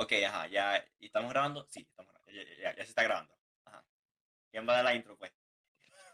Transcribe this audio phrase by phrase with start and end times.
[0.00, 0.84] Ok, ajá, ya.
[1.00, 1.66] ¿Y estamos grabando?
[1.68, 2.32] Sí, estamos grabando.
[2.32, 3.34] Ya, ya- ya se está grabando.
[3.64, 3.84] Ajá.
[4.50, 5.32] ¿Quién va a dar la intro, pues?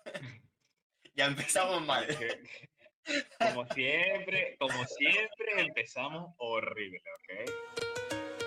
[1.15, 2.07] ya empezamos mal.
[3.39, 8.45] Como siempre, como siempre, empezamos horrible, ¿ok?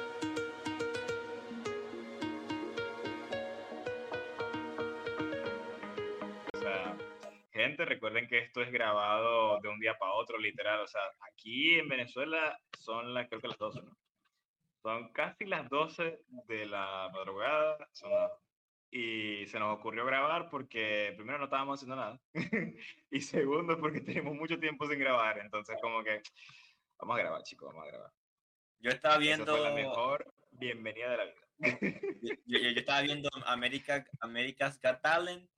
[6.53, 6.97] O sea,
[7.51, 10.79] gente, recuerden que esto es grabado de un día para otro, literal.
[10.81, 11.01] O sea,
[11.31, 13.95] aquí en Venezuela son las, creo que las 12, ¿no?
[14.87, 17.89] Son casi las 12 de la madrugada.
[17.91, 18.31] son las-
[18.89, 22.21] y se nos ocurrió grabar porque primero no estábamos haciendo nada
[23.11, 25.39] y segundo porque tenemos mucho tiempo sin grabar.
[25.39, 26.21] Entonces, como que
[26.97, 28.11] vamos a grabar, chicos, vamos a grabar.
[28.79, 29.57] Yo estaba viendo.
[29.57, 31.41] fue la mejor bienvenida de la vida.
[32.21, 35.49] Yo, yo- yo estaba viendo America, America's Got Talent.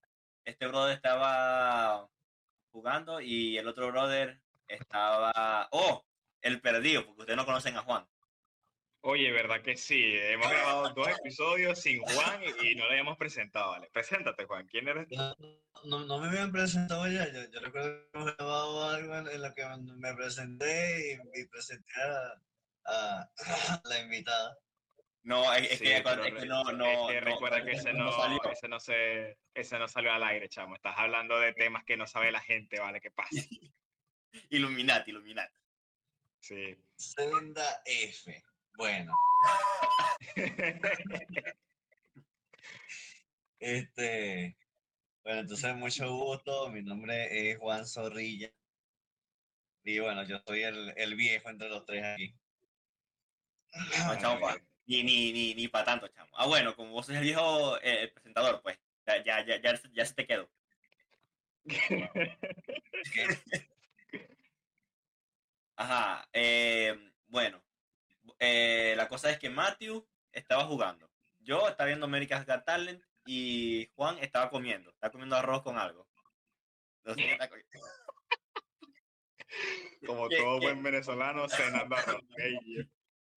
[0.43, 2.09] Este brother estaba
[2.71, 5.68] jugando y el otro brother estaba.
[5.71, 6.04] ¡Oh!
[6.41, 8.07] El perdido, porque ustedes no conocen a Juan.
[9.02, 10.13] Oye, ¿verdad que sí?
[10.13, 13.90] Hemos grabado dos episodios sin Juan y, y no le hemos presentado, ¿vale?
[13.93, 14.68] Preséntate, Juan.
[14.68, 15.07] ¿Quién eres?
[15.07, 15.15] tú?
[15.15, 15.35] No,
[15.85, 17.26] no, no me habían presentado ya.
[17.32, 19.65] Yo, yo recuerdo que hemos grabado algo en, en lo que
[19.98, 22.41] me presenté y, y presenté a,
[22.85, 23.32] a
[23.85, 24.57] la invitada.
[25.24, 27.07] No, es, es Sí, que, pero es que re- no, es no.
[27.07, 28.41] que no- recuerda que ese no, salió.
[28.52, 30.76] ese no se, ese no salió al aire, chamo.
[30.76, 32.99] Estás hablando de temas que no sabe la gente, ¿vale?
[32.99, 33.29] ¿Qué pasa?
[34.49, 35.55] Illuminati, Illuminati.
[36.41, 36.76] Sí.
[36.98, 38.43] Senda F.
[38.80, 39.13] Bueno,
[43.60, 44.55] este.
[45.21, 46.70] Bueno, entonces mucho gusto.
[46.70, 48.49] Mi nombre es Juan Zorrilla.
[49.84, 52.34] Y bueno, yo soy el, el viejo entre los tres aquí.
[54.08, 56.32] No, chamo, pa- ni, ni, ni, ni para tanto, chamo.
[56.38, 58.80] Ah, bueno, como vos sos el viejo eh, el presentador, pues.
[59.05, 60.49] Ya, ya, ya, ya, ya se te quedó.
[65.75, 66.30] Ajá.
[66.31, 67.09] eh,
[69.19, 71.12] cosa es que Matthew estaba jugando.
[71.39, 74.91] Yo estaba viendo America's Got Talent y Juan estaba comiendo.
[74.91, 76.07] Estaba comiendo arroz con algo.
[77.03, 77.69] No sé qué está comiendo.
[80.06, 82.22] Como ¿Qué- todo buen venezolano, cenando arroz.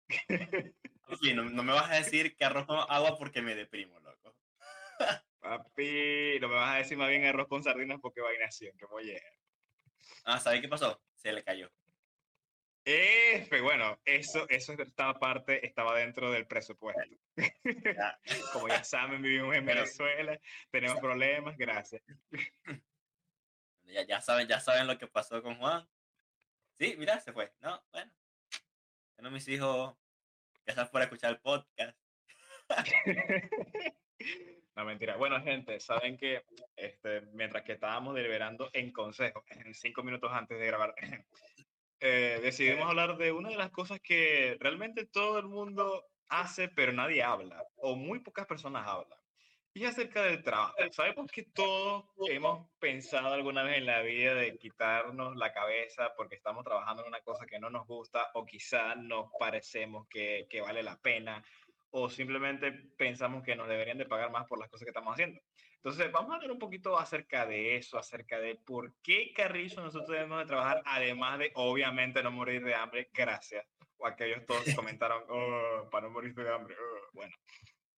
[1.20, 4.34] Sí, no, no me vas a decir que arroz con agua porque me deprimo, loco.
[5.40, 9.14] Papi, no me vas a decir más bien arroz con sardinas porque vainación, que voy
[10.24, 11.02] Ah, ¿sabes qué pasó?
[11.16, 11.70] Se le cayó.
[12.84, 17.02] F, bueno, eso, eso estaba parte, estaba dentro del presupuesto.
[17.36, 18.18] Ya.
[18.52, 22.02] Como ya saben, vivimos en Pero- Venezuela, tenemos problemas, gracias.
[23.84, 25.86] Ya, ya saben, ya saben lo que pasó con Juan.
[26.78, 27.52] Sí, mira, se fue.
[27.60, 28.12] No, bueno.
[29.16, 29.94] Bueno, mis hijos,
[30.64, 31.96] gracias por escuchar el podcast.
[34.74, 35.16] No, mentira.
[35.16, 39.44] Bueno, gente, saben que este, mientras que estábamos deliberando en consejo,
[39.74, 40.94] cinco minutos antes de grabar,
[42.04, 46.92] eh, decidimos hablar de una de las cosas que realmente todo el mundo hace, pero
[46.92, 49.18] nadie habla, o muy pocas personas hablan.
[49.72, 50.74] Y acerca del trabajo.
[50.90, 56.34] Sabemos que todos hemos pensado alguna vez en la vida de quitarnos la cabeza porque
[56.34, 60.60] estamos trabajando en una cosa que no nos gusta o quizá nos parecemos que, que
[60.60, 61.42] vale la pena
[61.90, 65.40] o simplemente pensamos que nos deberían de pagar más por las cosas que estamos haciendo.
[65.84, 70.10] Entonces, vamos a hablar un poquito acerca de eso, acerca de por qué Carrizo nosotros
[70.10, 73.66] debemos de trabajar, además de, obviamente, no morir de hambre, gracias.
[73.96, 76.76] O aquellos todos comentaron, "Oh, para no morir de hambre.
[76.78, 77.08] oh".
[77.12, 77.34] Bueno,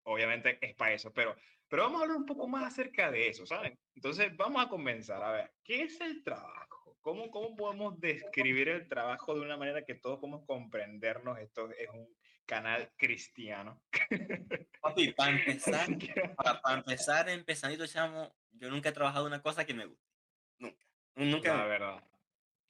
[0.04, 1.36] obviamente es para eso, pero,
[1.68, 3.78] pero vamos a hablar un poco más acerca de eso, ¿saben?
[3.94, 6.96] Entonces, vamos a comenzar a ver, ¿qué es el trabajo?
[7.02, 11.38] ¿Cómo, cómo podemos describir el trabajo de una manera que todos podemos comprendernos?
[11.38, 12.08] Esto es un
[12.46, 13.82] canal cristiano.
[14.80, 15.88] Papi, para empezar,
[16.62, 20.04] para, empezar, empezandito, chamo, yo nunca he trabajado una cosa que me guste.
[20.58, 20.86] Nunca.
[21.16, 21.56] Nunca.
[21.56, 22.04] La verdad,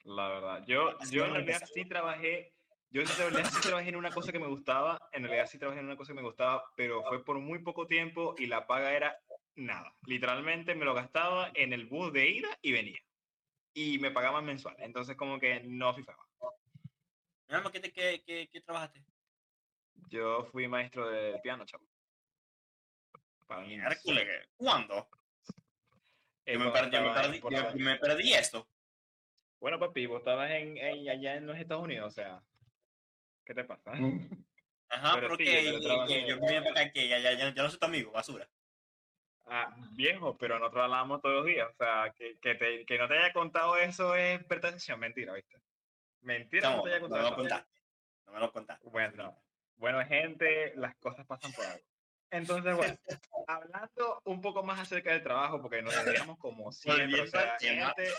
[0.05, 0.65] la verdad.
[0.67, 1.69] Yo, Así yo en realidad empezar.
[1.75, 2.55] sí trabajé,
[2.91, 5.81] yo en realidad sí trabajé en una cosa que me gustaba, en realidad sí trabajé
[5.81, 8.93] en una cosa que me gustaba, pero fue por muy poco tiempo y la paga
[8.93, 9.19] era
[9.57, 9.95] nada.
[10.07, 12.99] Literalmente me lo gastaba en el bus de ida y venía.
[13.73, 14.77] Y me pagaban mensual.
[14.79, 16.25] Entonces como que no fifaba.
[17.49, 19.03] Mi alma, ¿qué, te- qué, qué, qué trabajaste?
[20.09, 21.85] Yo fui maestro de piano, chavo.
[23.47, 23.91] Para niños.
[23.93, 25.09] Hércules, ¿cuándo?
[26.47, 28.69] Eh, Yo me, perdí, me perdí- yo me perdí eso.
[29.61, 32.43] Bueno, papi, vos estabas en, en- allá en los Estados Unidos, o sea,
[33.45, 33.93] ¿qué te pasa?
[34.89, 37.09] Ajá, Pero pero sí, que yo y- y- trabajé- yo me vine para acá, que
[37.09, 38.49] ya, ya, ya, ya no soy tu amigo, basura.
[39.47, 41.69] Ah, viejo, pero nosotros hablamos todos los días.
[41.71, 45.59] O sea, que, que, te- que no te haya contado eso es pertención, mentira, ¿viste?
[46.23, 47.81] Mentira, no te haya no me contado lo contaste.
[48.27, 48.89] No me lo contaste.
[48.89, 49.44] Bueno,
[49.77, 51.85] bueno, gente, las cosas pasan por algo.
[52.31, 52.97] Entonces, bueno,
[53.47, 57.53] hablando un poco más acerca del trabajo, porque nos deberíamos como siempre, o Volviendo sea,
[57.53, 57.95] al tema.
[57.97, 58.13] gente,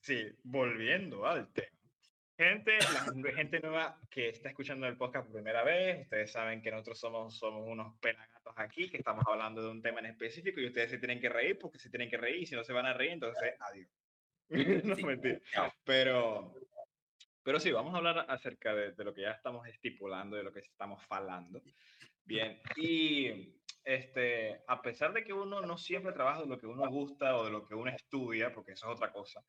[0.00, 1.68] sí, volviendo al tema.
[2.36, 6.72] Gente, la gente nueva que está escuchando el podcast por primera vez, ustedes saben que
[6.72, 10.66] nosotros somos, somos unos pelagatos aquí, que estamos hablando de un tema en específico y
[10.66, 12.86] ustedes se tienen que reír porque se tienen que reír y si no se van
[12.86, 13.88] a reír, entonces adiós.
[14.84, 15.04] no, Sí.
[15.04, 15.38] mentira.
[15.84, 16.54] Pero,
[17.44, 20.60] pero sí, vamos a hablar acerca de, lo que ya estamos estipulando, de lo que
[20.60, 21.62] estamos falando.
[22.24, 23.54] Bien, y
[23.84, 27.44] este, a pesar de que uno no siempre trabaja de lo que uno gusta o
[27.44, 29.44] de lo que uno estudia, porque eso es otra cosa,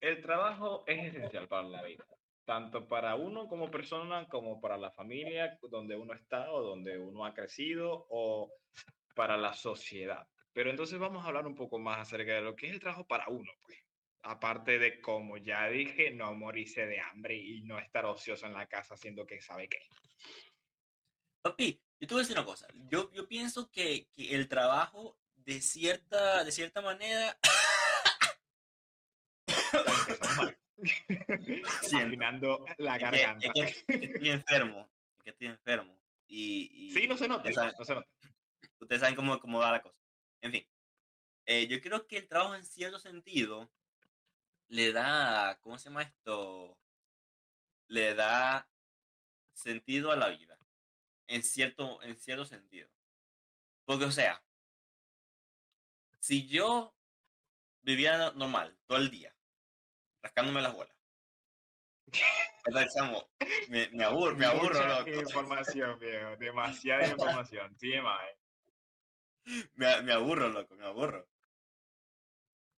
[0.00, 2.04] el trabajo es esencial para la vida,
[2.44, 7.24] tanto para uno como persona, como para la familia donde uno está o donde uno
[7.24, 8.52] ha crecido, o
[9.14, 10.26] para la sociedad.
[10.52, 13.06] Pero entonces vamos a hablar un poco más acerca de lo que es el trabajo
[13.06, 13.78] para uno, pues.
[14.22, 18.66] Aparte de, como ya dije, no morirse de hambre y no estar ocioso en la
[18.66, 19.78] casa haciendo que sabe qué.
[21.42, 22.66] Papi, yo te voy a decir una cosa.
[22.90, 27.38] Yo, yo pienso que, que el trabajo, de cierta, de cierta manera.
[31.94, 33.46] Afinando la garganta.
[33.46, 33.60] es que-
[33.94, 34.90] es que estoy enfermo.
[35.18, 35.98] Es que estoy enfermo.
[36.26, 38.08] Y, y Sí, no se nota, ustedes saben, no se nota.
[38.78, 39.98] ustedes saben cómo, cómo va la cosa.
[40.42, 40.66] En fin,
[41.46, 43.70] eh, yo creo que el trabajo en cierto sentido
[44.70, 46.78] le da, ¿cómo se llama esto?
[47.88, 48.68] Le da
[49.52, 50.58] sentido a la vida.
[51.26, 52.88] En cierto, en cierto sentido.
[53.84, 54.42] Porque, o sea,
[56.20, 56.94] si yo
[57.82, 59.34] vivía no- normal todo el día,
[60.22, 60.96] rascándome las bolas.
[63.70, 65.10] Me, me aburro, me aburro, loco.
[65.10, 66.36] información, viejo.
[66.36, 67.76] Demasiada información.
[67.76, 69.66] TMI.
[69.74, 71.28] Me, me aburro, loco, me aburro.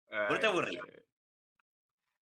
[0.07, 1.00] ¿Por qué te eh,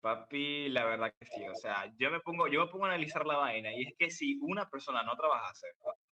[0.07, 1.45] Papi, la verdad que sí.
[1.49, 4.09] O sea, yo me pongo, yo me pongo a analizar la vaina y es que
[4.09, 5.67] si una persona no trabajase,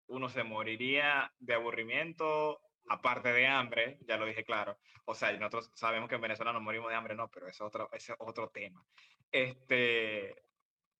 [0.07, 2.59] uno se moriría de aburrimiento,
[2.89, 4.79] aparte de hambre, ya lo dije claro.
[5.05, 7.67] O sea, nosotros sabemos que en Venezuela nos morimos de hambre, no, pero eso es
[7.67, 8.83] otro, ese es otro tema.
[9.31, 10.43] Este,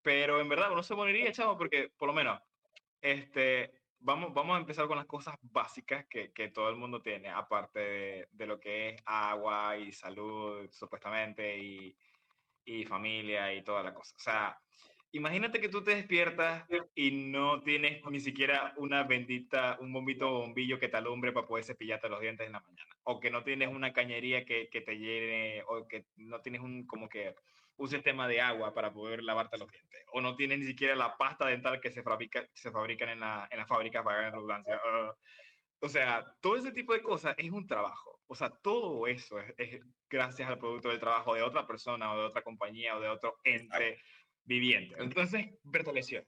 [0.00, 2.40] pero en verdad uno se moriría, chavo, porque por lo menos,
[3.00, 7.28] este, vamos, vamos a empezar con las cosas básicas que, que todo el mundo tiene,
[7.28, 11.96] aparte de, de lo que es agua y salud, supuestamente, y,
[12.64, 14.14] y familia y toda la cosa.
[14.16, 14.58] O sea,
[15.12, 16.64] imagínate que tú te despiertas
[16.94, 21.64] y no tienes ni siquiera una bendita, un bombito bombillo que te alumbre para poder
[21.64, 22.96] cepillarte los dientes en la mañana.
[23.04, 26.86] O que no tienes una cañería que, que te llene, o que no tienes un,
[26.86, 27.34] como que,
[27.76, 30.04] un sistema de agua para poder lavarte los dientes.
[30.12, 33.48] O no tienes ni siquiera la pasta dental que se fabrica, se fabrican en la,
[33.50, 34.80] en la fábrica para la redundancia.
[34.84, 35.14] Ah,
[35.80, 38.13] o sea, todo ese tipo de cosas es un trabajo.
[38.26, 42.18] O sea, todo eso es, es gracias al producto del trabajo de otra persona o
[42.18, 44.00] de otra compañía o de otro ente
[44.44, 44.94] viviente.
[44.98, 46.26] Entonces, Bertaleción,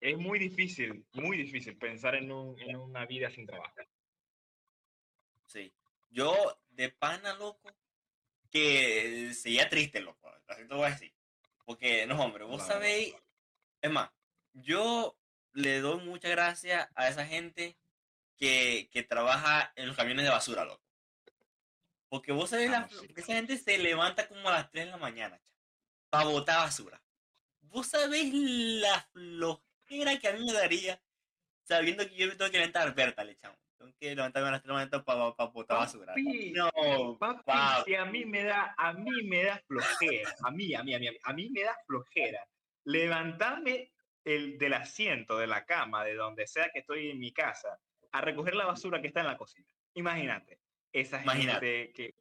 [0.00, 3.74] es muy difícil, muy difícil pensar en, un, en una vida sin trabajo.
[5.46, 5.72] Sí.
[6.10, 6.34] Yo,
[6.70, 7.70] de pana, loco,
[8.50, 10.30] que sería triste, loco.
[10.46, 11.12] Así te voy a decir.
[11.64, 12.64] Porque, no, hombre, vos No, no.
[12.64, 13.14] sabéis.
[13.80, 14.10] Es más,
[14.52, 15.16] yo
[15.52, 17.76] le doy muchas gracias a esa gente
[18.36, 20.82] que, que trabaja en los camiones de basura, loco.
[22.08, 24.90] Porque vos sabés, la, Ah, porque esa gente se levanta como a las 3 de
[24.92, 25.40] la mañana,
[26.10, 27.02] para botar basura.
[27.60, 31.00] Vos sabés la flojera que a mí me daría
[31.64, 33.56] sabiendo que yo me tengo que levantar, Berta, le chamo.
[33.78, 35.04] Tengo que levantarme a las 3 de la mañana
[35.36, 36.06] para botar basura.
[36.14, 36.70] Papi, No,
[37.18, 37.90] Papi, papi.
[37.90, 40.98] si a mí me da, a mí me da flojera, a mí, a mí, a
[41.00, 42.46] mí, a mí me da flojera
[42.84, 43.92] levantarme
[44.24, 47.80] el, del asiento de la cama, de donde sea que estoy en mi casa,
[48.14, 49.66] a recoger la basura que está en la cocina.
[49.94, 50.60] Imagínate,
[50.92, 51.66] esa Imagínate.
[51.66, 52.14] gente que,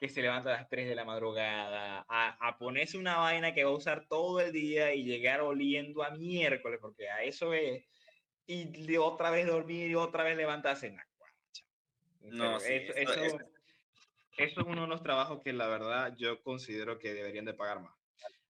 [0.00, 3.62] que se levanta a las 3 de la madrugada, a, a ponerse una vaina que
[3.62, 7.84] va a usar todo el día y llegar oliendo a miércoles, porque a eso es,
[8.46, 10.90] y de otra vez dormir y otra vez levantarse.
[10.90, 11.64] Nah, guacha.
[12.20, 13.38] No, Pero sí, eso, eso- eso-
[14.38, 17.94] es uno de los trabajos que la verdad yo considero que deberían de pagar más.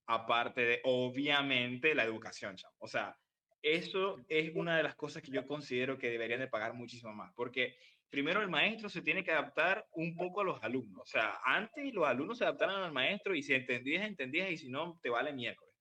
[0.07, 2.75] Aparte de, obviamente, la educación, chamo.
[2.78, 3.14] O sea,
[3.62, 7.32] eso es una de las cosas que yo considero que deberían de pagar muchísimo más.
[7.34, 7.76] Porque
[8.08, 11.02] primero el maestro se tiene que adaptar un poco a los alumnos.
[11.02, 14.68] O sea, antes los alumnos se adaptaron al maestro y si entendías, entendías y si
[14.68, 15.74] no, te vale miércoles.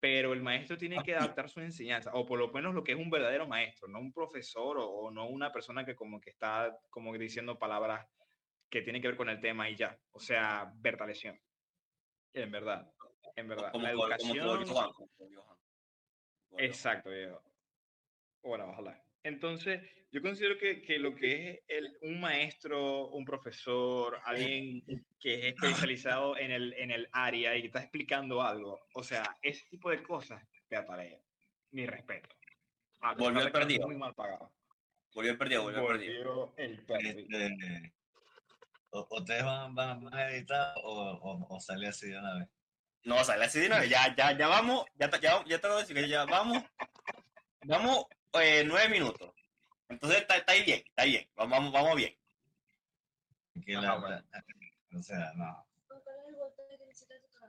[0.00, 2.98] Pero el maestro tiene que adaptar su enseñanza, o por lo menos lo que es
[2.98, 6.78] un verdadero maestro, no un profesor o, o no una persona que como que está
[6.88, 8.06] como diciendo palabras
[8.70, 9.98] que tienen que ver con el tema y ya.
[10.12, 11.36] O sea, Berta lesión.
[12.32, 12.88] En verdad,
[13.34, 13.72] en verdad.
[13.72, 14.64] como, la educación...
[14.64, 15.57] como
[16.58, 17.42] te te Exacto, viejo.
[18.42, 19.02] Bueno, ojalá.
[19.22, 24.82] Entonces, yo considero que, que lo que es el, un maestro, un profesor, alguien
[25.20, 29.36] que es especializado en el, en el área y que está explicando algo, o sea,
[29.42, 31.22] ese tipo de cosas, fíjate,
[31.72, 32.28] mi respeto.
[33.18, 33.86] Volvió el perdido.
[33.86, 34.52] Muy mal pagado.
[35.14, 36.24] Volvió el perdido, volvió el perdido.
[36.24, 37.38] Volvió el perdido.
[37.38, 37.94] Este,
[38.90, 42.48] ¿Ustedes van, van, van a editar o, o, o sale así de una vez?
[43.04, 43.84] No, sale así de nuevo.
[43.84, 46.62] Ya, ya, ya vamos, ya, te- ya, ya te voy a decir que ya vamos,
[47.64, 49.32] vamos eh, nueve minutos.
[49.88, 51.28] Entonces está, está ahí bien, está ahí bien.
[51.36, 52.14] Vamos, vamos, vamos bien.
[53.64, 54.22] Que Ajá, la- bueno.
[54.30, 55.64] la- o sea, no.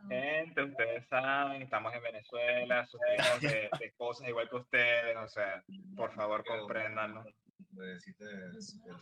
[0.08, 5.63] Gente, ustedes saben, estamos en Venezuela, sufrimos de, de cosas igual que ustedes, o sea,
[5.96, 7.25] por favor compréndanos
[7.72, 7.98] de-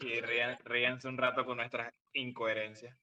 [0.01, 2.98] y rían- ríanse un rato con nuestras incoherencias.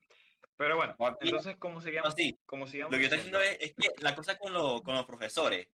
[0.56, 2.14] Pero bueno, entonces, ¿cómo No, sigamos?
[2.14, 2.92] sí, ¿Cómo sigamos?
[2.92, 5.68] lo que yo estoy diciendo es, es que la cosa con, lo- con los profesores,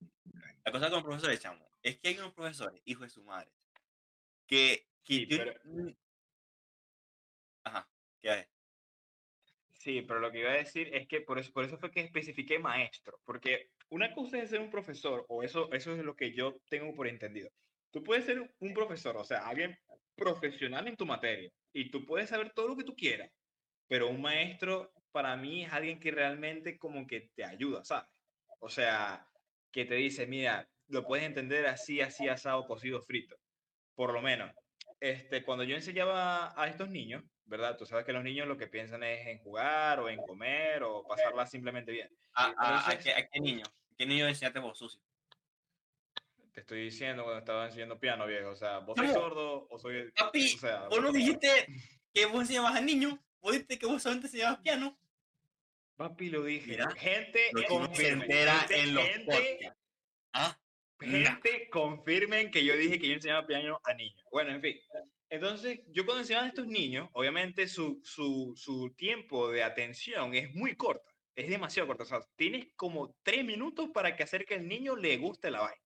[0.63, 3.51] la cosa con los profesores, chamo, es que hay unos profesores, hijos de su madre,
[4.47, 5.53] que, que Sí, yo- pero-
[7.65, 7.89] Ajá,
[8.21, 8.47] ¿qué es?
[9.73, 12.01] Sí, pero lo que iba a decir es que por eso, por eso fue que
[12.01, 16.33] especifiqué maestro, porque una cosa es ser un profesor, o eso, eso es lo que
[16.33, 17.49] yo tengo por entendido.
[17.91, 19.77] Tú puedes ser un profesor, o sea, alguien
[20.15, 23.31] profesional en tu materia, y tú puedes saber todo lo que tú quieras,
[23.89, 28.07] pero un maestro para mí es alguien que realmente como que te ayuda, ¿sabes?
[28.59, 29.27] O sea,
[29.71, 33.35] que te dice, mira, lo puedes entender así, así, asado, cocido, frito.
[33.95, 34.53] Por lo menos,
[34.99, 37.75] este, cuando yo enseñaba a estos niños, ¿verdad?
[37.77, 41.03] Tú sabes que los niños lo que piensan es en jugar o en comer o
[41.07, 42.09] pasarla simplemente bien.
[42.33, 43.63] ¿A, a, a Entonces- qué, a qué niño?
[43.97, 45.01] ¿Qué niño enseñaste vos, sucio?
[46.53, 48.49] Te estoy diciendo cuando estaba enseñando piano, viejo.
[48.51, 49.07] O sea, ¿vos ¿Cómo?
[49.11, 50.11] sos sordo o soy...?
[50.11, 51.65] Papi, o sea, vos no dijiste
[52.13, 54.99] que vos enseñabas a niños, vos dijiste que vos solamente enseñabas piano.
[55.95, 56.67] Papi, lo dije.
[56.67, 59.73] Mira, gente, Lo se entera Gente, en los gente.
[60.33, 60.57] Ah,
[60.99, 64.25] gente, confirmen que yo dije que yo enseñaba piano a niños.
[64.31, 64.79] Bueno, en fin.
[65.29, 70.53] Entonces, yo cuando enseñaba a estos niños, obviamente su, su, su tiempo de atención es
[70.55, 71.11] muy corto.
[71.35, 72.03] Es demasiado corto.
[72.03, 75.61] O sea, tienes como tres minutos para que hacer que el niño le guste la
[75.61, 75.83] vaina.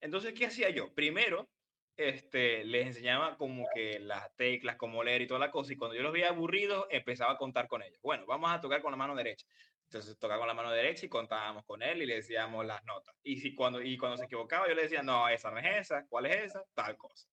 [0.00, 0.94] Entonces, ¿qué hacía yo?
[0.94, 1.50] Primero,
[1.98, 5.72] este, les enseñaba como que las teclas, cómo leer y toda la cosa.
[5.72, 8.00] Y cuando yo los veía aburridos, empezaba a contar con ellos.
[8.02, 9.44] Bueno, vamos a tocar con la mano derecha.
[9.84, 13.16] Entonces tocaba con la mano derecha y contábamos con él y le decíamos las notas.
[13.24, 16.06] Y, si cuando, y cuando se equivocaba, yo le decía, no, esa no es esa,
[16.06, 16.62] ¿cuál es esa?
[16.74, 17.28] Tal cosa.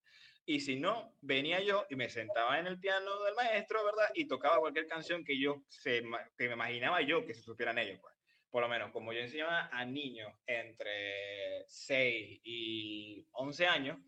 [0.47, 4.09] Y si no, venía yo y me sentaba en el piano del maestro, ¿verdad?
[4.15, 6.01] Y tocaba cualquier canción que yo se,
[6.37, 8.15] que me imaginaba yo que se supieran ellos, pues.
[8.49, 13.99] Por lo menos, como yo enseñaba a niños entre 6 y 11 años,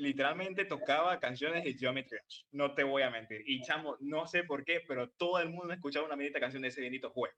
[0.00, 2.42] literalmente tocaba canciones de Geometry Dash.
[2.52, 3.42] No te voy a mentir.
[3.46, 6.68] Y chamo, no sé por qué, pero todo el mundo escuchaba una bendita canción de
[6.68, 7.36] ese bendito juego.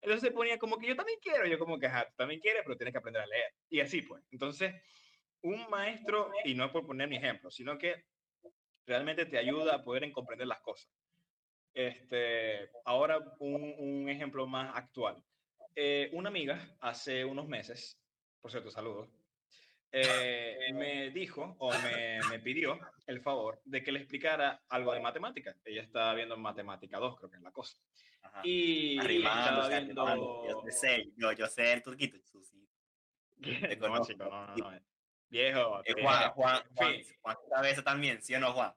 [0.00, 2.62] Entonces se ponía como que yo también quiero, yo como que, ajá, tú también quieres,
[2.64, 3.52] pero tienes que aprender a leer.
[3.68, 4.22] Y así pues.
[4.30, 4.74] Entonces,
[5.42, 8.04] un maestro, y no es por poner mi ejemplo, sino que
[8.86, 10.90] realmente te ayuda a poder en comprender las cosas.
[11.74, 15.22] Este, ahora un, un ejemplo más actual.
[15.74, 18.00] Eh, una amiga hace unos meses,
[18.40, 19.08] por cierto, saludos,
[19.92, 25.00] eh, me dijo o me, me pidió el favor de que le explicara algo de
[25.00, 25.54] matemática.
[25.64, 27.78] Ella estaba viendo matemática 2, creo que es la cosa.
[28.22, 28.40] ajá.
[28.44, 30.42] Y Arrimando, estaba arrimando.
[30.42, 30.64] viendo...
[30.66, 32.58] Yo sé, yo, yo sé el turquito, sucio.
[33.42, 34.14] Te No, conozco.
[34.18, 34.80] no, no, no.
[35.30, 37.16] Viejo, Eh, Juan, Juan, Juan, fin.
[37.20, 38.72] Juan eso también, ¿sí o no, Juan?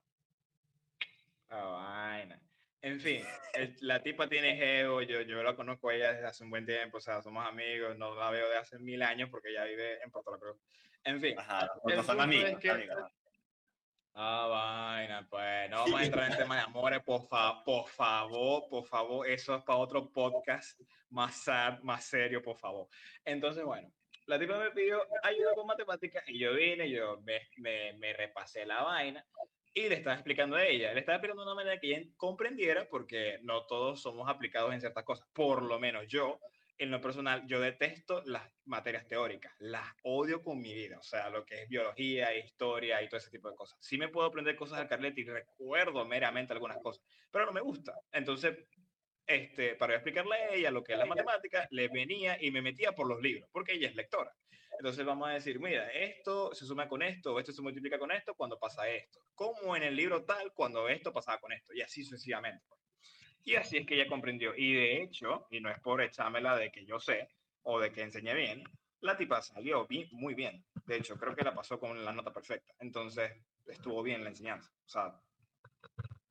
[1.48, 2.40] Ah, vaina.
[2.80, 3.22] En fin,
[3.54, 6.66] el- la tipa tiene geo, yo, yo la conozco a ella desde hace un buen
[6.66, 10.02] tiempo, o sea, somos amigos, no la veo de hace mil años porque ella vive
[10.02, 10.56] en Puerto La Cruz.
[11.04, 13.10] En fin, Ajá, no son amigos, es que- amigos,
[14.14, 18.68] ah, vaina, pues, no vamos a entrar en temas de amores, por, fa- por favor,
[18.68, 20.78] por favor, eso es para otro podcast
[21.10, 22.88] más sad, más serio, por favor.
[23.24, 23.90] Entonces, bueno,
[24.26, 28.64] la tipa me pidió ayuda con matemáticas y yo vine, yo me, me, me repasé
[28.64, 29.24] la vaina
[29.74, 30.92] y le estaba explicando a ella.
[30.92, 34.80] Le estaba explicando de una manera que ella comprendiera porque no todos somos aplicados en
[34.80, 35.26] ciertas cosas.
[35.32, 36.38] Por lo menos yo,
[36.78, 39.54] en lo personal, yo detesto las materias teóricas.
[39.58, 40.98] Las odio con mi vida.
[40.98, 43.78] O sea, lo que es biología, historia y todo ese tipo de cosas.
[43.80, 47.60] Sí me puedo aprender cosas al carlet y recuerdo meramente algunas cosas, pero no me
[47.60, 47.94] gusta.
[48.10, 48.56] Entonces,
[49.26, 52.92] este, para explicarle a ella lo que es la matemática, le venía y me metía
[52.92, 54.34] por los libros, porque ella es lectora.
[54.78, 58.34] Entonces vamos a decir, mira, esto se suma con esto, esto se multiplica con esto
[58.34, 59.20] cuando pasa esto.
[59.34, 62.64] Como en el libro tal, cuando esto pasaba con esto, y así sucesivamente.
[62.68, 62.81] pues.
[63.44, 64.54] Y así es que ella comprendió.
[64.56, 67.28] Y de hecho, y no es por echármela de que yo sé
[67.62, 68.64] o de que enseñé bien,
[69.00, 70.64] la tipa salió muy bien.
[70.86, 72.72] De hecho, creo que la pasó con la nota perfecta.
[72.78, 73.32] Entonces,
[73.66, 74.70] estuvo bien la enseñanza.
[74.86, 75.20] O sea,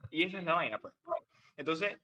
[0.10, 0.94] y esa es la vaina, pues.
[1.58, 1.98] Entonces,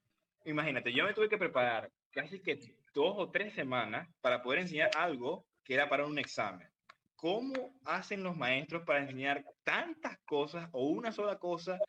[0.46, 2.60] imagínate, yo me tuve que preparar casi que
[2.94, 6.68] dos o tres semanas para poder enseñar algo que era para un examen.
[7.16, 11.80] ¿Cómo hacen los maestros para enseñar tantas cosas o una sola cosa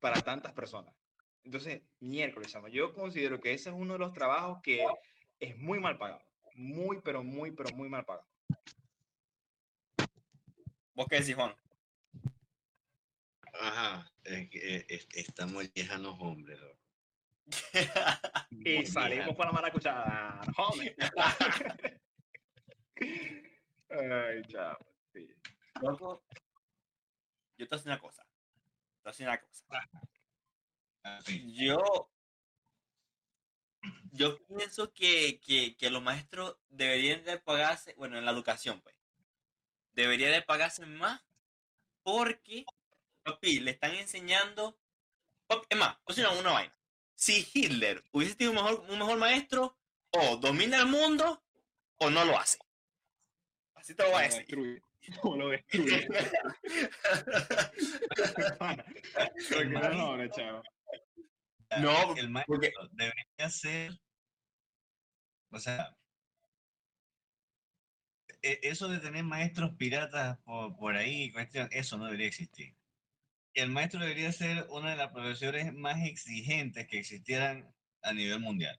[0.00, 0.95] para tantas personas?
[1.46, 4.84] Entonces, miércoles, chamo, yo considero que ese es uno de los trabajos que
[5.38, 6.20] es muy mal pagado.
[6.56, 8.26] Muy, pero muy, pero muy mal pagado.
[10.92, 11.54] ¿Vos qué decís, Juan?
[13.52, 16.80] Ajá, es que, eh, es- estamos lejanos hombres, loco.
[17.46, 17.46] Y
[18.78, 20.40] Muy salimos con la maracuchada.
[20.56, 20.96] Joder.
[23.88, 24.76] Ay, chao.
[25.12, 25.28] Sí.
[25.80, 26.24] Loco,
[27.56, 28.26] yo te voy a decir una cosa.
[29.04, 29.64] Te voy a una cosa.
[31.54, 32.10] Yo,
[34.12, 38.94] yo pienso que, que, que los maestros deberían de pagarse, bueno, en la educación, pues,
[39.92, 41.22] deberían de pagarse más
[42.02, 42.64] porque,
[43.24, 44.78] papi, le están enseñando,
[45.68, 46.78] es más, o sea, una vaina.
[47.14, 49.76] Si Hitler hubiese sido un mejor, un mejor maestro,
[50.10, 51.42] o domina el mundo,
[51.98, 52.58] o no lo hace.
[53.74, 54.82] Así te lo voy a decir.
[55.20, 56.08] ¿Cómo lo destruye?
[59.66, 60.62] No, no, no, chao.
[61.80, 63.92] No, el maestro porque- debería ser,
[65.50, 65.96] o sea,
[68.42, 72.76] e- eso de tener maestros piratas por, por ahí, cuestión, eso no debería existir.
[73.54, 78.78] El maestro debería ser una de las profesiones más exigentes que existieran a nivel mundial.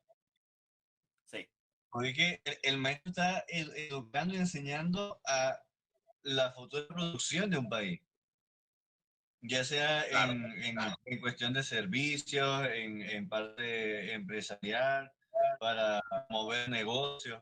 [1.25, 1.50] Sí,
[1.89, 5.60] Porque el, el maestro está ed- educando y enseñando a
[6.22, 8.01] la futura producción de un país.
[9.48, 15.12] Ya sea Claro, en, en- en cuestión de servicios, en, en parte empresarial,
[15.60, 17.42] para mover negocios.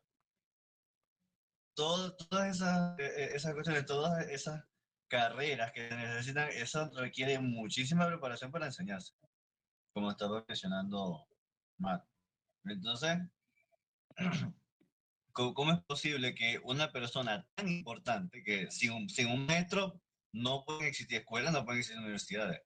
[1.76, 4.64] Todo- todas esas, eh, esas cuestiones, todas esas
[5.08, 9.14] carreras que necesitan, eso requiere muchísima preparación para enseñarse,
[9.94, 11.28] como estaba mencionando
[11.78, 12.06] Matt.
[12.66, 13.18] Entonces,
[15.34, 20.02] ¿Cómo, cómo es posible que una persona tan importante, que sin un, sin un maestro
[20.36, 22.62] no pueden existir escuelas, no pueden existir universidades?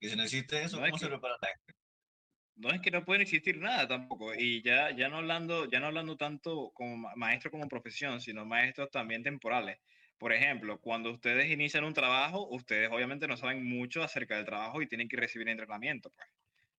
[0.00, 1.74] Y si no existe eso, No, es ¿cómo se que- prepara la gente?
[2.56, 4.34] No es que no pueden existir nada tampoco.
[4.34, 8.44] Y ya, ya no hablando, ya no hablando tanto como ma- maestro como profesión, sino
[8.44, 9.78] maestros también temporales.
[10.18, 14.82] Por ejemplo, cuando ustedes inician un trabajo, ustedes obviamente no saben mucho acerca del trabajo
[14.82, 16.28] y tienen que recibir entrenamiento, pues.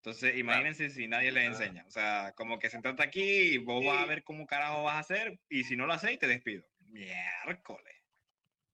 [0.01, 1.85] Entonces, imagínense si nadie les enseña.
[1.85, 4.99] O sea, como que sentate aquí y vos vas a ver cómo carajo vas a
[4.99, 6.65] hacer y si no lo hacéis, te despido.
[6.87, 7.95] Miércoles.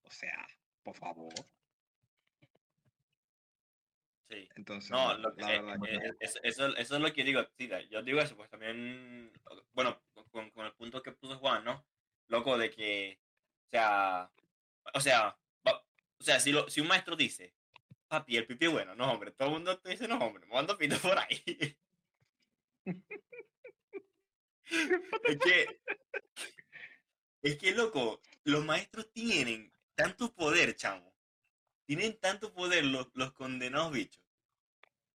[0.01, 0.47] O sea,
[0.85, 1.33] por favor.
[4.29, 4.47] sí.
[4.55, 7.41] Entonces, No, lo que- la eh, que- eso, eso, eso es lo que digo.
[7.57, 9.31] sí, da- yo digo eso, pues también,
[9.73, 11.85] bueno, con, con el punto que puso Juan, ¿no?
[12.27, 13.19] Loco, de que,
[13.67, 14.31] o sea,
[14.93, 15.37] o sea,
[16.19, 17.53] o sea, si, lo, si un maestro dice,
[18.07, 20.75] papi, el pipí es bueno, no, hombre, todo el mundo te dice, no, hombre, me
[20.75, 21.43] pito por ahí.
[25.23, 25.79] es que,
[27.43, 31.15] es que, loco, los maestros tienen tanto poder, chamo.
[31.85, 34.23] Tienen tanto poder los, los condenados bichos.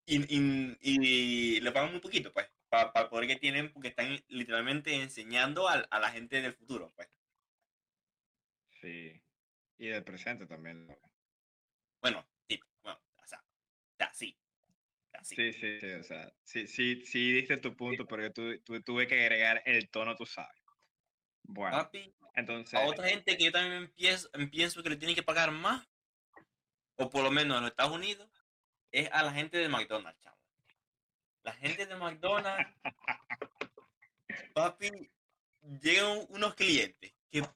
[0.06, 4.18] Y, y, y le pagan muy poquito, pues, para el poder que tienen, porque están
[4.28, 7.08] literalmente enseñando al- a, la gente del futuro, pues.
[8.80, 9.22] Sí.
[9.78, 10.86] Y del presente también.
[10.86, 10.96] ¿no?
[12.02, 14.36] Bueno, sí, bueno, o sea, o sea, sí.
[15.22, 15.36] sí.
[15.36, 18.82] Sí, sí, sí, o sea, sí, sí, sí diste tu punto, pero yo tu- tu-
[18.82, 20.56] tuve que agregar el tono, tú sabes.
[21.42, 25.22] Bueno, Papi, entonces, a otra gente que yo también empiezo, pienso que le tienen que
[25.22, 25.86] pagar más,
[26.96, 28.28] o por lo menos en los Estados Unidos,
[28.92, 30.36] es a la gente de McDonald's, chamo.
[31.42, 32.70] La gente de McDonald's,
[34.52, 35.10] papi,
[35.80, 37.46] llegan unos clientes que,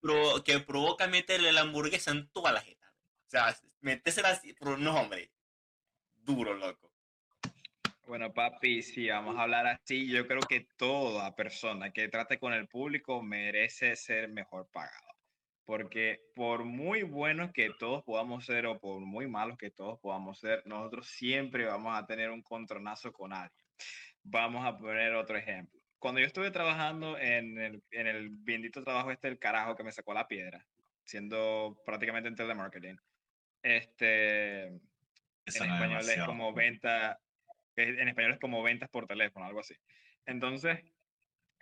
[0.00, 2.92] pro- que provocan meterle la hamburguesa en toda la jeta.
[3.26, 5.32] O sea, metérsela así, no, hombre,
[6.16, 6.91] duro, loco.
[8.12, 12.52] Bueno, papi, si vamos a hablar así, yo creo que toda persona que trate con
[12.52, 15.14] el público merece ser mejor pagado.
[15.64, 20.38] Porque por muy buenos que todos podamos ser o por muy malos que todos podamos
[20.38, 23.64] ser, nosotros siempre vamos a tener un contronazo con alguien.
[24.22, 25.80] Vamos a poner otro ejemplo.
[25.98, 29.92] Cuando yo estuve trabajando en el, en el bendito trabajo este del carajo que me
[29.92, 30.62] sacó la piedra,
[31.02, 33.00] siendo prácticamente en telemarketing,
[33.62, 34.82] este, en
[35.46, 37.18] Eso no es español es como venta,
[37.76, 39.74] es- en español es como ventas por teléfono, algo así.
[40.26, 40.80] Entonces,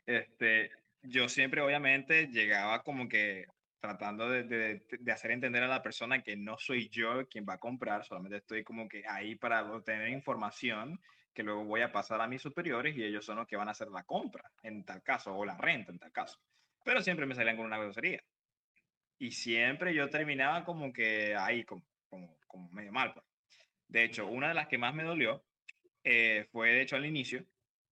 [0.06, 0.70] este,
[1.02, 3.46] yo siempre obviamente llegaba como que
[3.80, 7.54] tratando de, de- de hacer entender a la persona que no soy yo quien va
[7.54, 11.00] a comprar, solamente estoy como que ahí para obtener información
[11.32, 13.70] que luego voy a pasar a mis superiores y ellos son los que van a
[13.72, 16.38] hacer la compra en tal caso o la renta en tal caso.
[16.84, 18.20] Pero siempre me salían con una grosería.
[19.18, 23.12] Y siempre yo terminaba como que ahí, como, como, como medio mal.
[23.12, 23.26] pues.
[23.88, 25.44] De hecho, una de las que más me dolió
[26.04, 27.44] eh, fue, de hecho, al inicio,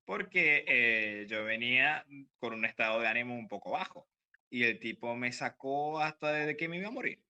[0.05, 2.05] porque eh, yo venía
[2.39, 4.09] con un estado de ánimo un poco bajo
[4.51, 7.21] y el tipo me sacó hasta desde que me iba a morir.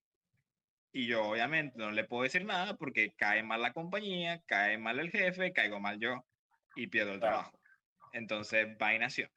[0.92, 4.98] Y yo obviamente no le puedo decir nada porque cae mal la compañía, cae mal
[5.00, 6.24] el jefe, caigo mal yo
[6.76, 7.58] y pierdo el trabajo.
[8.12, 9.28] Entonces, va y nació.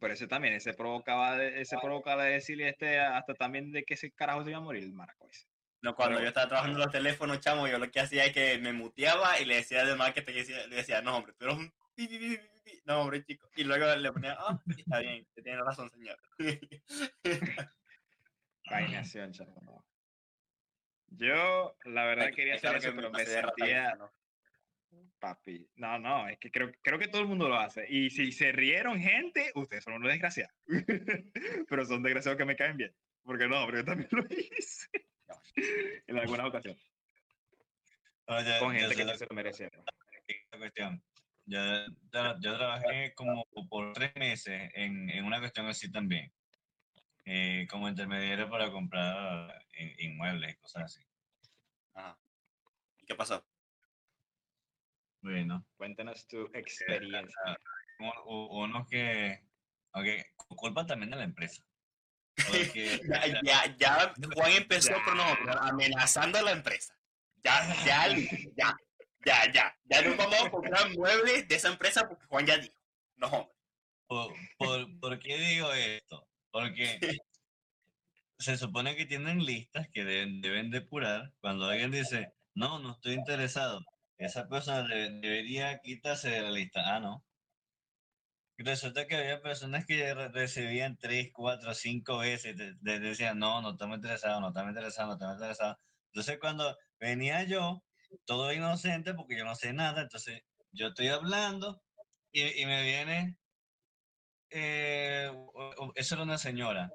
[0.00, 4.12] Por eso también, ese provocaba, ese provocaba de decirle este, hasta también de que ese
[4.12, 5.46] carajo se iba a morir el maraco ese.
[5.80, 8.58] No, cuando Pero- yo estaba trabajando los teléfonos, chamo, yo lo que hacía es que
[8.58, 11.56] me muteaba y le decía además que te decía, le decía, no, hombre, tú eres
[11.56, 12.80] un pi, pi, pi, pi, pi".
[12.84, 13.48] no, hombre, chico.
[13.56, 16.18] Y luego le ponía, ah, está bien, te tiene razón, señor.
[18.70, 19.84] Vainación, chamo.
[21.10, 24.12] Yo, la verdad, quería hacer eso, que pero me sentía, ¿no?
[25.20, 25.68] papi.
[25.76, 27.86] No, no, es que creo, creo que todo el mundo lo hace.
[27.88, 30.54] Y si se rieron gente, ustedes son unos desgraciados.
[31.68, 32.94] pero son desgraciados que me caen bien.
[33.24, 34.88] Porque no, porque yo también lo hice.
[36.06, 36.76] en.
[38.26, 39.70] No, ya- Con gente que la- no se lo merecía.
[39.72, 41.02] la cuestión.
[41.46, 41.60] Yo,
[42.40, 46.30] yo trabajé como por tres meses en, en una cuestión así también,
[47.24, 51.02] eh, como intermediario para comprar in- inmuebles y cosas así.
[51.94, 52.18] Ajá.
[52.98, 53.46] ¿Y qué pasó?
[55.22, 57.58] Bueno, Cuéntanos tu experiencia.
[57.98, 59.42] u- u- unos que,
[59.92, 61.64] aunque culpa también de la empresa.
[62.46, 65.04] Porque Ya, ya, ya Juan empezó Ya.
[65.04, 66.94] con nosotros amenazando a la empresa.
[67.44, 68.08] Ya, ya,
[68.56, 68.76] ya,
[69.24, 69.76] ya, ya.
[69.84, 72.74] Ya no vamos a comprar muebles de esa empresa porque Juan ya dijo.
[73.16, 73.54] No, hombre.
[74.06, 76.26] ¿Por, por, por qué digo esto?
[76.50, 76.98] Porque
[78.38, 81.32] se supone que tienen listas que deben, deben depurar.
[81.40, 83.80] Cuando alguien dice, no, no estoy interesado,
[84.16, 86.94] esa persona de- debería quitarse de la lista.
[86.96, 87.24] Ah, no.
[88.58, 93.70] Resulta que había personas que re- recibían tres, cuatro, cinco veces, de- decían, no, no
[93.72, 95.76] estamos interesados, no estamos interesados, no estamos interesados.
[96.12, 97.84] Entonces cuando venía yo,
[98.26, 100.42] todo inocente, porque yo no sé nada, entonces
[100.72, 101.82] yo estoy hablando
[102.32, 103.38] y, y me viene
[104.50, 106.90] eh, o- o- esa era una señora.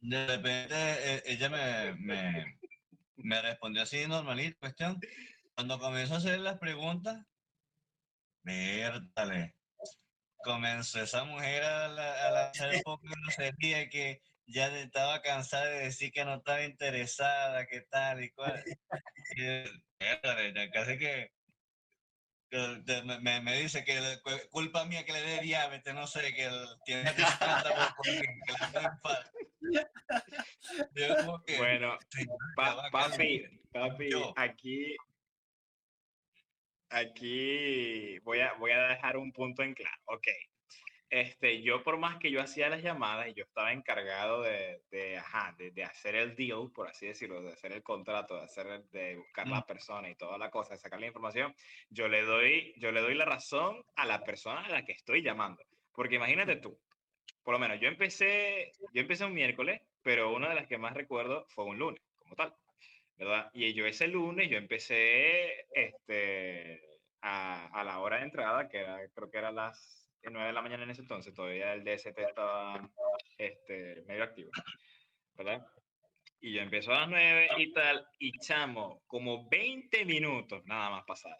[0.00, 2.58] De repente eh, ella me, me,
[3.16, 4.98] me respondió así normalito, cuestión.
[5.54, 7.26] Cuando comenzó a hacer las preguntas,
[8.44, 9.56] vértale.
[10.44, 15.66] Comenzó esa mujer a, la- a lanzar un poco de grosería que ya estaba cansada
[15.66, 18.62] de decir que no estaba interesada, que tal y cual.
[20.72, 21.30] Casi que
[23.20, 26.44] me, me- dice que la- cu- culpa mía que le dé diabetes, no sé, que
[26.44, 28.54] el- tiene 50 por ciento,
[31.46, 31.98] que Bueno,
[32.56, 34.34] papi, papi, Yo.
[34.36, 34.96] aquí,
[36.92, 39.96] aquí voy a, voy a dejar un punto en claro.
[40.06, 40.28] Ok.
[41.10, 45.18] Este, yo por más que yo hacía las llamadas y yo estaba encargado de, de,
[45.18, 48.84] ajá, de, de hacer el deal, por así decirlo, de hacer el contrato, de hacer,
[48.84, 51.54] de buscar la persona y toda la cosa, de sacar la información,
[51.90, 55.22] yo le doy, yo le doy la razón a la persona a la que estoy
[55.22, 55.62] llamando.
[55.92, 56.80] Porque imagínate tú,
[57.42, 60.94] por lo menos yo empecé, yo empecé un miércoles, pero una de las que más
[60.94, 62.54] recuerdo fue un lunes, como tal.
[63.22, 63.50] ¿Verdad?
[63.54, 66.82] Y yo ese lunes, yo empecé este,
[67.20, 70.62] a, a la hora de entrada, que era, creo que era las 9 de la
[70.62, 72.88] mañana en ese entonces, todavía el DST estaba
[73.38, 74.50] este, medio activo,
[75.34, 75.64] ¿verdad?
[76.40, 81.04] Y yo empezó a las 9 y tal, y chamo, como 20 minutos nada más
[81.04, 81.38] pasaron.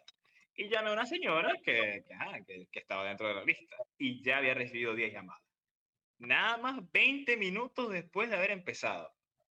[0.55, 3.75] Y llamé a una señora que, que, ajá, que, que estaba dentro de la lista
[3.97, 5.41] y ya había recibido 10 llamadas.
[6.19, 9.11] Nada más 20 minutos después de haber empezado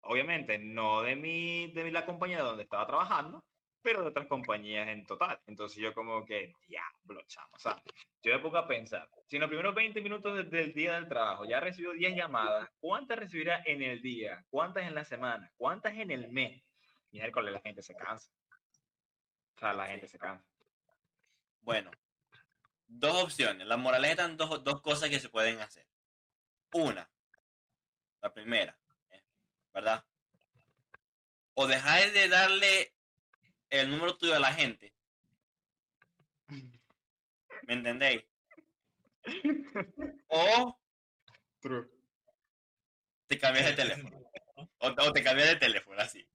[0.08, 3.44] obviamente no de mi, de la compañía donde estaba trabajando,
[3.82, 5.38] pero de otras compañías en total.
[5.46, 7.48] Entonces yo como que, diablo, chamo.
[7.52, 7.80] O sea,
[8.22, 11.08] yo me pongo a pensar, si en los primeros 20 minutos de- del día del
[11.08, 14.44] trabajo ya recibió 10 llamadas, ¿cuántas recibirá en el día?
[14.50, 15.50] ¿Cuántas en la semana?
[15.56, 16.62] ¿Cuántas en el mes?
[17.10, 18.30] Miércoles la gente se cansa.
[19.56, 20.44] O sea, la gente se cansa.
[21.60, 21.90] Bueno,
[22.86, 23.66] dos opciones.
[23.66, 25.86] La moraleja están dos, dos cosas que se pueden hacer.
[26.72, 27.08] Una,
[28.20, 28.76] la primera,
[29.78, 30.04] ¿verdad?
[31.54, 32.92] O dejar de darle
[33.70, 34.92] el número tuyo a la gente.
[37.62, 38.24] ¿Me entendéis?
[40.26, 40.76] O
[41.60, 41.88] True.
[43.28, 44.18] te cambias de teléfono.
[44.78, 46.28] O, o te cambias de teléfono, así.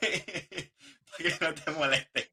[1.10, 2.32] Para que no te moleste.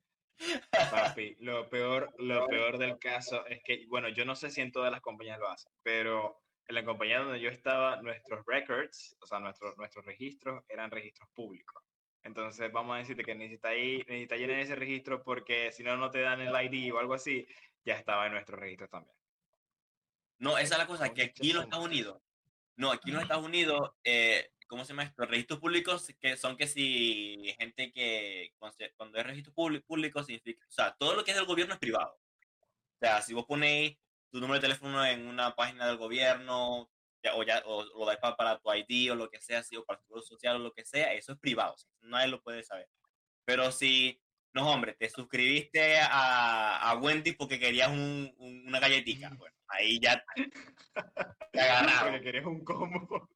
[0.72, 4.72] Papi, lo peor, lo peor del caso es que, bueno, yo no sé si en
[4.72, 9.26] todas las compañías lo hacen, pero en la compañía donde yo estaba, nuestros records, o
[9.26, 11.82] sea, nuestros, nuestros registros eran registros públicos.
[12.24, 16.20] Entonces, vamos a decirte que necesitáis necesitáis llenar ese registro porque si no, no te
[16.20, 17.48] dan el ID o algo así,
[17.86, 19.16] ya estaba en nuestros registros también.
[20.40, 22.22] No, esa es la cosa, que aquí en los Estados Unidos,
[22.76, 25.26] no, aquí en los Estados Unidos, eh, ¿cómo se llama esto?
[25.26, 28.54] Registros públicos que son que si gente que,
[28.98, 31.80] cuando es registro público, público significa, o sea, todo lo que es del gobierno es
[31.80, 32.14] privado.
[32.14, 33.98] O sea, si vos ponéis
[34.32, 36.90] tu número de teléfono en una página del gobierno,
[37.24, 39.76] ya- o, ya, o lo dais pa- para, tu ID o lo que sea, así,
[39.76, 42.28] o para tu seguro social o lo que sea, eso es privado, o sea, nadie
[42.28, 42.88] lo puede saber.
[43.46, 44.22] Pero si,
[44.54, 50.00] no, hombre, te suscribiste a, a Wendy porque querías un- un- una galletita, bueno, ahí
[50.00, 50.24] ya
[51.52, 52.12] te agarraron.
[52.14, 53.30] Porque querías un combo.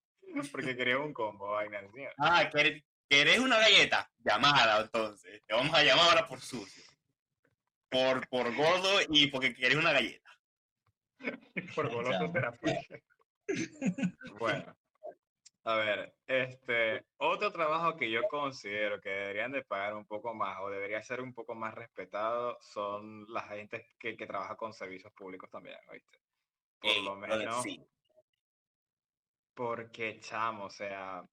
[0.51, 1.81] Porque querías un combo, vaina.
[2.17, 4.09] Ah, quer- ¿querés una galleta?
[4.19, 5.41] Llamada entonces.
[5.45, 6.83] Te vamos a llamar ahora por sucio.
[7.89, 10.30] Por, por gordo y porque querés una galleta.
[11.75, 12.31] Por goloso Chamo.
[12.31, 12.79] terapia.
[14.39, 14.75] Bueno,
[15.63, 20.57] a ver, este, otro trabajo que yo considero que deberían de pagar un poco más
[20.61, 25.13] o debería ser un poco más respetado son las gentes que, que trabaja con servicios
[25.13, 26.19] públicos también, ¿oíste?
[26.79, 27.85] Por Ey, lo menos, sí.
[29.53, 31.23] porque chamo, o sea,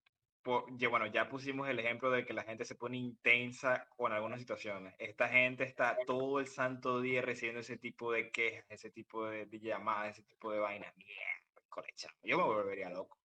[0.42, 4.12] po- ya- bueno, ya pusimos el ejemplo de que la gente se pone intensa con
[4.12, 4.94] algunas situaciones.
[4.98, 9.46] Esta gente está todo el santo día recibiendo ese tipo de quejas, ese tipo de,
[9.46, 10.94] de llamadas, ese tipo de vainas.
[10.96, 13.18] Mierda, Yo me volvería loco.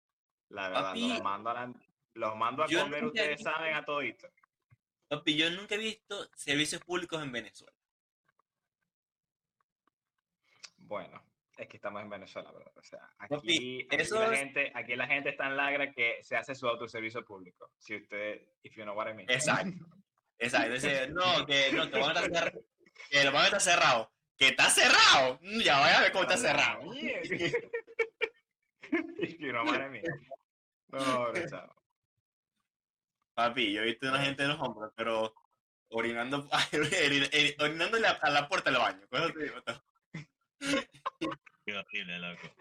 [0.49, 1.73] La verdad, Papi, los mando a, la-
[2.15, 4.27] los mando a comer, ustedes saben, a todito.
[5.07, 7.73] Papi, yo nunca he visto servicios públicos en Venezuela.
[10.77, 11.23] Bueno,
[11.57, 12.71] es que estamos en Venezuela, ¿verdad?
[12.77, 15.91] O sea, Papi, aquí, aquí eso la es- gente, aquí la gente está en lagra
[15.91, 17.71] que se hace su autoservicio público.
[17.77, 19.29] Si usted, if you know what I mean.
[19.29, 19.85] Exacto.
[20.39, 20.73] Exacto.
[20.73, 22.65] Dice, no, que no, que van a estar cerrados.
[23.09, 24.11] Que lo van a estar cerrado.
[24.37, 25.39] Que está cerrado.
[25.41, 26.81] Mm, Ya vaya a ver cómo está cerrado.
[29.19, 30.03] if you know what I mean.
[30.89, 31.73] No, no, chavo.
[33.35, 35.33] Papi, yo he visto una gente en los hombros, pero
[35.89, 36.47] orinando,
[37.59, 39.07] orinando a la puerta del baño.
[39.09, 39.83] Con eso te digo todo.
[41.65, 42.55] Qué horrible, loco.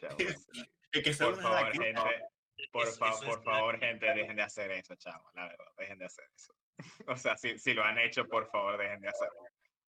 [0.00, 0.16] Chavo,
[0.92, 2.24] Es que son Por favor, gente.
[2.72, 5.30] Por, Eso- fa- eso por favor, gente, dejen de hacer eso, chavo.
[5.34, 6.54] La verdad, dejen de hacer eso.
[7.08, 9.40] O sea, si, si lo han hecho, por favor, dejen de hacerlo.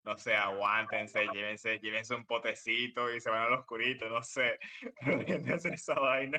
[0.05, 4.59] No sé, aguántense, llévense, llévense un potecito y se van al oscurito, no sé.
[5.01, 6.39] Pero dejen de hacer esa vaina.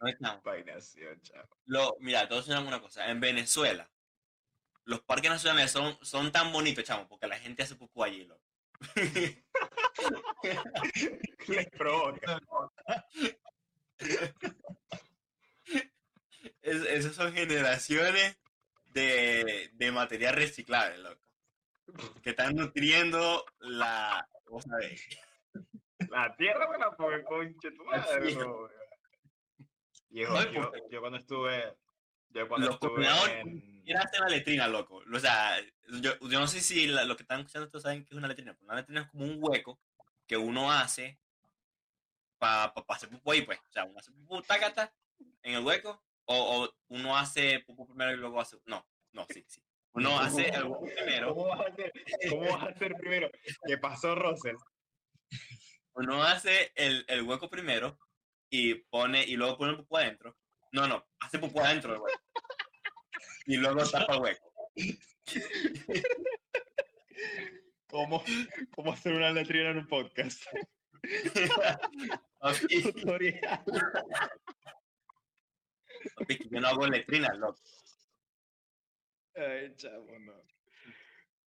[0.00, 0.42] No estamos.
[0.42, 1.56] Vainación, chavo.
[1.66, 3.08] Lo, mira, todos saben una cosa.
[3.10, 3.90] En Venezuela,
[4.84, 8.42] los parques nacionales son, son tan bonitos, chamo, porque la gente hace pupú allí, loco.
[11.48, 12.40] Les provoca.
[16.62, 18.36] Es- esas son generaciones
[18.86, 21.20] de, de material reciclable, loco.
[22.22, 24.26] Que están nutriendo la.
[24.44, 25.06] ¿Cómo sabes?
[26.10, 28.34] La tierra me la pone, conche tu madre.
[28.34, 28.68] no,
[30.90, 31.76] yo cuando estuve.
[32.34, 33.82] Yo cuando Los estuve coordinadores en.
[33.82, 35.02] Quieren hacer la letrina, loco.
[35.12, 35.60] O sea,
[36.00, 38.28] yo, yo no sé si la- lo que están escuchando ustedes saben que es una
[38.28, 38.56] letrina.
[38.62, 39.80] Una letrina es como un hueco
[40.26, 41.18] que uno hace
[42.38, 43.58] para hacer pupú ahí, pues.
[43.58, 44.92] O sea, uno hace pupú tacata
[45.42, 48.56] en el hueco, o, o uno hace pupú primero y luego hace.
[48.66, 49.60] No, no, sí, sí.
[49.94, 51.92] Uno hace el hueco primero, ¿Cómo vas a hacer,
[52.30, 53.30] cómo vas a hacer primero?
[53.66, 54.56] ¿Qué pasó, Rosel?
[55.94, 57.98] uno hace el, el hueco primero
[58.48, 60.36] y pone, y luego pone el pupú adentro.
[60.72, 62.20] No, no, hace pupú adentro hueco.
[63.46, 64.52] Y luego tapa hueco.
[67.88, 68.22] ¿Cómo,
[68.74, 70.42] cómo hacer una letrina en un podcast?
[72.38, 73.62] Papi, Tutorial.
[76.16, 77.60] papi, que yo no hago letrinas, loco.
[79.34, 80.42] Ay, chavo, no.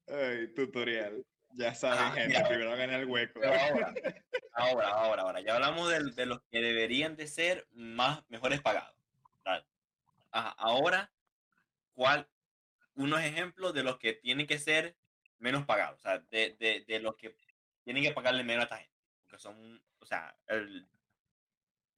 [0.07, 1.25] Ay, tutorial.
[1.57, 2.47] Ya saben, Ah, gente, mira.
[2.47, 3.39] primero hagan el hueco.
[3.39, 3.93] Pero ahora,
[4.53, 5.41] ahora, ahora, ahora.
[5.41, 8.94] Ya hablamos del- de, los que deberían de ser más mejores pagados.
[10.31, 11.11] Ajá, ahora,
[11.93, 12.27] ¿cuál?
[12.95, 14.95] Unos ejemplos de los que tienen que ser
[15.39, 15.99] menos pagados.
[15.99, 17.35] O sea, de, de, de los que
[17.83, 18.95] tienen que pagarle menos a esta gente.
[19.21, 20.87] Porque son, o sea, el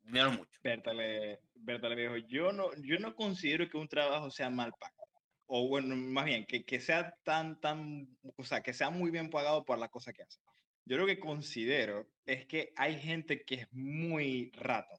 [0.03, 0.59] dinero mucho.
[0.63, 5.07] Bertale, Bertale viejo, yo no, yo no considero que un trabajo sea mal pagado.
[5.45, 9.29] O bueno, más bien, que, que sea tan, tan, o sea, que sea muy bien
[9.29, 10.39] pagado por la cosa que hace.
[10.85, 14.93] Yo lo que considero es que hay gente que es muy rata,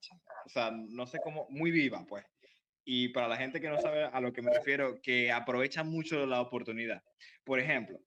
[0.44, 2.24] o sea, no sé cómo, muy viva, pues.
[2.90, 6.24] Y para la gente que no sabe a lo que me refiero, que aprovecha mucho
[6.24, 7.02] la oportunidad.
[7.44, 8.00] Por ejemplo,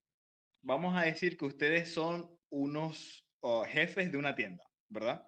[0.63, 5.23] vamos a decir que ustedes son unos oh, jefes de una tienda, ¿verdad?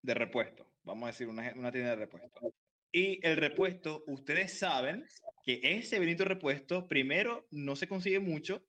[0.00, 0.72] De repuesto.
[0.84, 2.54] Vamos a decir una, tienda de repuesto.
[2.90, 5.06] Y el repuesto, ustedes saben
[5.44, 8.64] que ese benito repuesto, primero, no se consigue mucho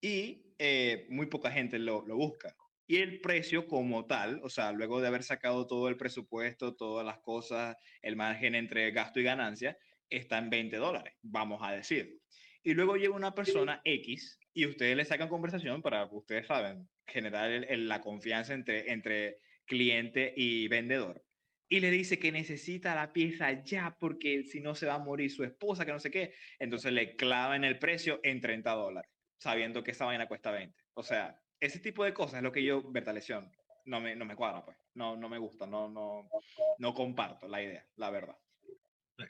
[0.00, 2.54] y eh, muy poca gente lo busca.
[2.90, 7.06] Y el precio como tal, o sea, luego de haber sacado todo el presupuesto, todas
[7.06, 12.18] las cosas, el margen entre gasto y ganancia, está en 20 dólares, vamos a decir.
[12.64, 17.52] Y luego llega una persona X y ustedes le sacan conversación para, ustedes saben, generar
[17.52, 21.24] el- el- la confianza entre, entre cliente y vendedor.
[21.68, 25.30] Y le dice que necesita la pieza ya porque si no se va a morir
[25.30, 26.34] su esposa, que no sé qué.
[26.58, 30.76] Entonces le clavan el precio en 30 dólares, sabiendo que esa vaina cuesta 20.
[30.94, 33.52] O sea, ese tipo de cosas es lo que yo, Bertalesión,
[33.84, 34.76] no me, no me cuadra, pues.
[34.94, 36.28] No, no me gusta, no, no,
[36.78, 38.36] no comparto la idea, la verdad.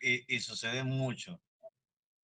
[0.00, 1.42] Y, y sucede mucho.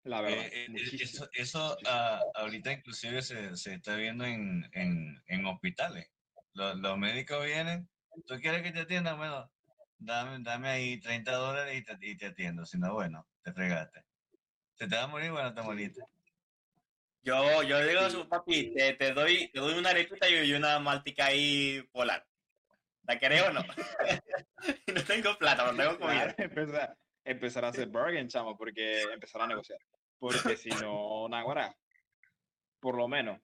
[0.03, 0.45] La verdad.
[0.45, 1.03] Eh, eh, muchísimo.
[1.03, 6.09] eso eso ah, ahorita inclusive se, se está viendo en, en, en hospitales.
[6.53, 7.89] Los, los médicos vienen,
[8.25, 9.17] ¿tú quieres que te atiendan?
[9.17, 9.51] Bueno,
[9.97, 12.65] dame, dame ahí 30 dólares y te, y te atiendo.
[12.65, 14.05] Si no, bueno, te fregaste.
[14.75, 16.01] Si te vas a morir, bueno, te moriste.
[17.27, 20.79] Yo, yo digo a su papi, te, te doy, te doy una arepita y una
[20.79, 22.25] maltica ahí polar.
[23.03, 23.59] ¿La querés o no?
[24.95, 26.33] no tengo plata, no tengo comida.
[26.33, 29.77] Claro, empezar, empezar a hacer bargain, chamo, porque empezar a negociar.
[30.17, 31.75] Porque si no, naguará.
[32.79, 33.41] Por lo menos.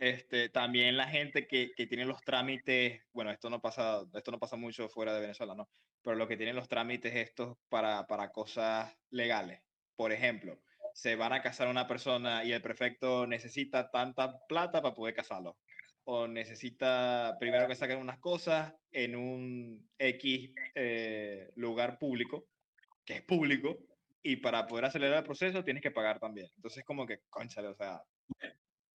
[0.00, 4.40] Este, también la gente que, que tiene los trámites, bueno, esto no pasa, esto no
[4.40, 5.70] pasa mucho fuera de Venezuela, ¿no?
[6.02, 9.62] Pero lo que tienen los trámites estos para, para cosas legales.
[9.94, 10.60] Por ejemplo,
[10.94, 15.58] se van a casar una persona y el prefecto necesita tanta plata para poder casarlo.
[16.04, 22.46] O necesita primero que saquen unas cosas en un X eh, lugar público,
[23.04, 23.78] que es público,
[24.22, 26.48] y para poder acelerar el proceso tienes que pagar también.
[26.56, 28.02] Entonces, como que, conchale, o sea,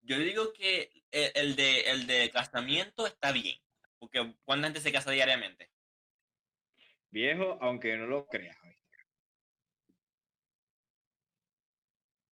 [0.02, 3.59] Yo digo que el, el de, el de casamiento está bien.
[3.98, 5.72] Porque ¿cuánta gente se casa diariamente?
[7.12, 8.57] viejo, aunque no lo creas.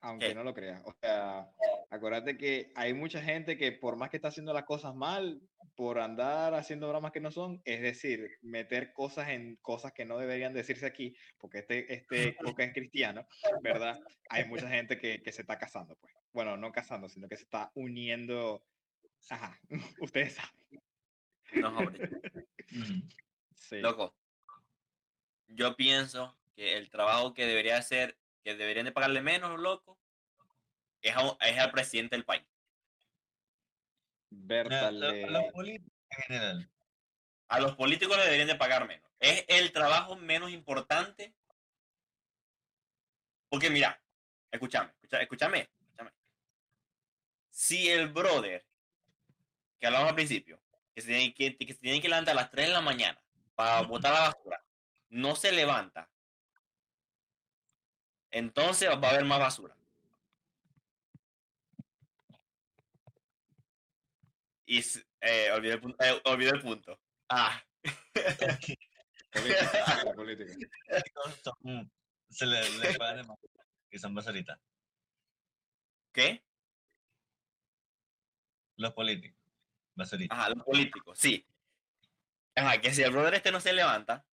[0.02, 0.34] Aunque ¿Qué?
[0.34, 0.82] no lo creas.
[0.84, 1.50] O sea,
[1.90, 5.40] acuérdate que hay mucha gente que por más que está haciendo las cosas mal,
[5.74, 10.18] por andar haciendo bromas que no son, es decir, meter cosas en cosas que no
[10.18, 13.26] deberían decirse aquí, porque este, este coca es cristiano,
[13.62, 13.98] ¿verdad?
[14.28, 16.14] Hay mucha gente que, que se está casando, pues.
[16.32, 18.64] Bueno, no casando, sino que se está uniendo.
[19.28, 19.58] Ajá,
[20.00, 20.82] ustedes saben.
[21.54, 22.10] No, hombre.
[23.54, 23.78] Sí.
[23.78, 24.16] Loco,
[25.48, 29.98] yo pienso que el trabajo que debería hacer, que deberían de pagarle menos, loco,
[31.02, 32.44] es, a es al presidente del país.
[34.30, 36.70] Mira, Berta lo- le- los políticos en general.
[37.48, 39.10] A los políticos le deberían de pagar menos.
[39.18, 41.34] Es el trabajo menos importante.
[43.48, 44.00] Porque mira,
[44.52, 45.20] escúchame, escúchame,
[45.60, 45.68] escúchame.
[47.50, 48.64] Si el brother,
[49.80, 50.62] que hablamos al principio,
[50.94, 53.20] que se tiene que, que se tiene que levantar a las 3 de la mañana
[53.56, 54.64] para botar la basura,
[55.08, 56.08] no se levanta,
[58.30, 59.76] entonces va a haber más basura.
[64.66, 67.00] Y s- eh, olvidé, el, punto, eh, olvidé el punto.
[67.28, 67.60] Ah,
[69.32, 70.52] política, la política.
[71.42, 71.90] son-
[72.28, 73.38] se les le pagan de más
[73.90, 74.58] y son basuritas.
[76.12, 76.44] ¿qué?
[78.76, 79.38] Los políticos,
[79.94, 80.38] basuritas.
[80.38, 81.46] Ajá, los políticos, sí.
[82.54, 84.24] Ajá, que si el brother este no se levanta,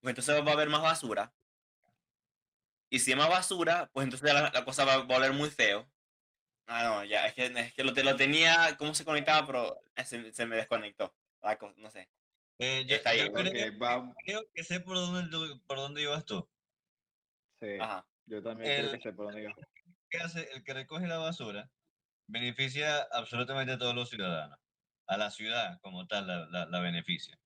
[0.00, 1.32] pues entonces va a haber más basura.
[2.90, 5.90] Y si más basura, pues entonces la, la cosa va a volver muy feo.
[6.66, 9.46] Ah, no, ya, es que, es que lo, lo tenía, ¿cómo se conectaba?
[9.46, 11.14] Pero eh, se, se me desconectó.
[11.42, 12.10] La co- no sé.
[12.58, 16.02] Eh, yo, está ahí, yo creo, Porque va, creo que sé por dónde, por dónde
[16.02, 16.48] ibas tú.
[17.60, 18.06] sí, Ajá.
[18.26, 19.54] yo también creo que El- sé por dónde iba.
[20.10, 20.48] ¿Qué hace?
[20.52, 21.70] El que recoge la basura
[22.26, 24.58] beneficia absolutamente a todos los ciudadanos.
[25.06, 27.38] A la ciudad como tal la, la, la beneficia.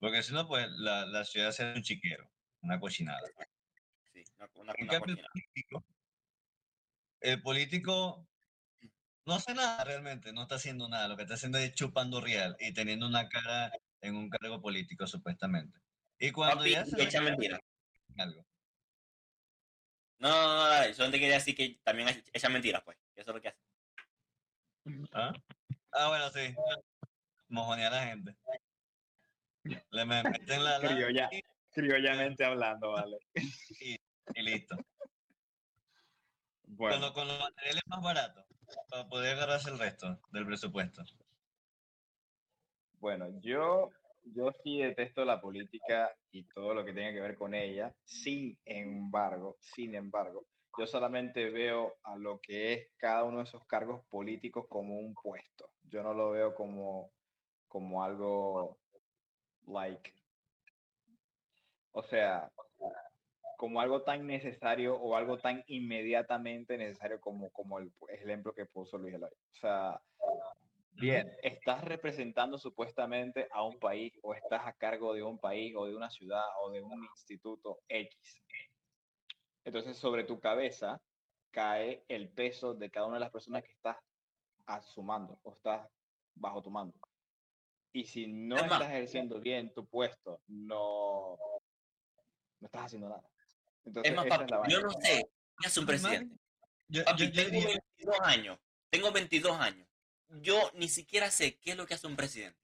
[0.00, 2.30] Porque si no, pues la, la ciudad se hace un chiquero,
[2.62, 3.20] una cochinada.
[4.54, 5.84] Una, una, el político,
[7.20, 8.28] el político
[9.26, 11.08] no hace nada realmente, no está haciendo nada.
[11.08, 15.06] Lo que está haciendo es chupando real y teniendo una cara en un cargo político,
[15.06, 15.78] supuestamente.
[16.18, 17.60] Y cuando Papi, ya se echa mentira.
[18.16, 18.44] algo.
[20.20, 22.96] No, no, no, dale, solamente quería decir que también echa- mentiras, pues.
[23.14, 23.58] Eso es lo que hace.
[25.12, 25.32] ¿Ah?
[25.92, 26.54] ah, bueno, sí.
[27.48, 28.36] Mojonea a la gente.
[29.90, 31.30] Le me- meten la, la Criolla,
[31.70, 33.18] criollamente hablando, vale.
[33.80, 33.96] y
[34.36, 34.76] listo.
[36.64, 38.44] Bueno, Con, lo- con los materiales más baratos,
[38.88, 41.02] para poder agarrarse el resto del presupuesto.
[43.00, 43.90] bueno, yo,
[44.24, 47.94] yo sí detesto la política y todo lo que tenga que ver con ella.
[48.04, 53.64] Sin embargo, sin embargo, yo solamente veo a lo que es cada uno de esos
[53.66, 55.72] cargos políticos como un puesto.
[55.82, 57.12] Yo no lo veo como,
[57.68, 58.80] como algo
[59.66, 60.14] like,
[61.92, 62.50] o sea,
[63.58, 68.98] como algo tan necesario o algo tan inmediatamente necesario como, como el ejemplo que puso
[68.98, 69.32] Luis Eloy.
[69.32, 70.00] O sea,
[70.92, 75.86] bien, estás representando supuestamente a un país o estás a cargo de un país o
[75.86, 78.16] de una ciudad o de un instituto X.
[79.64, 81.00] Entonces, sobre tu cabeza
[81.50, 83.96] cae el peso de cada una de las personas que estás
[84.66, 85.84] asumando o estás
[86.36, 86.94] bajo tu mando.
[87.92, 91.36] Y si no estás ejerciendo bien tu puesto, no,
[92.60, 93.28] no estás haciendo nada.
[93.88, 95.28] Entonces, Es más, papi, es yo no sé
[95.58, 96.36] qué hace un presidente.
[96.88, 98.58] Yo, Papi, yo, yo tengo diría, 22 años.
[98.90, 99.88] Tengo 22 años.
[100.40, 102.58] Yo ni siquiera sé qué es lo que hace un presidente.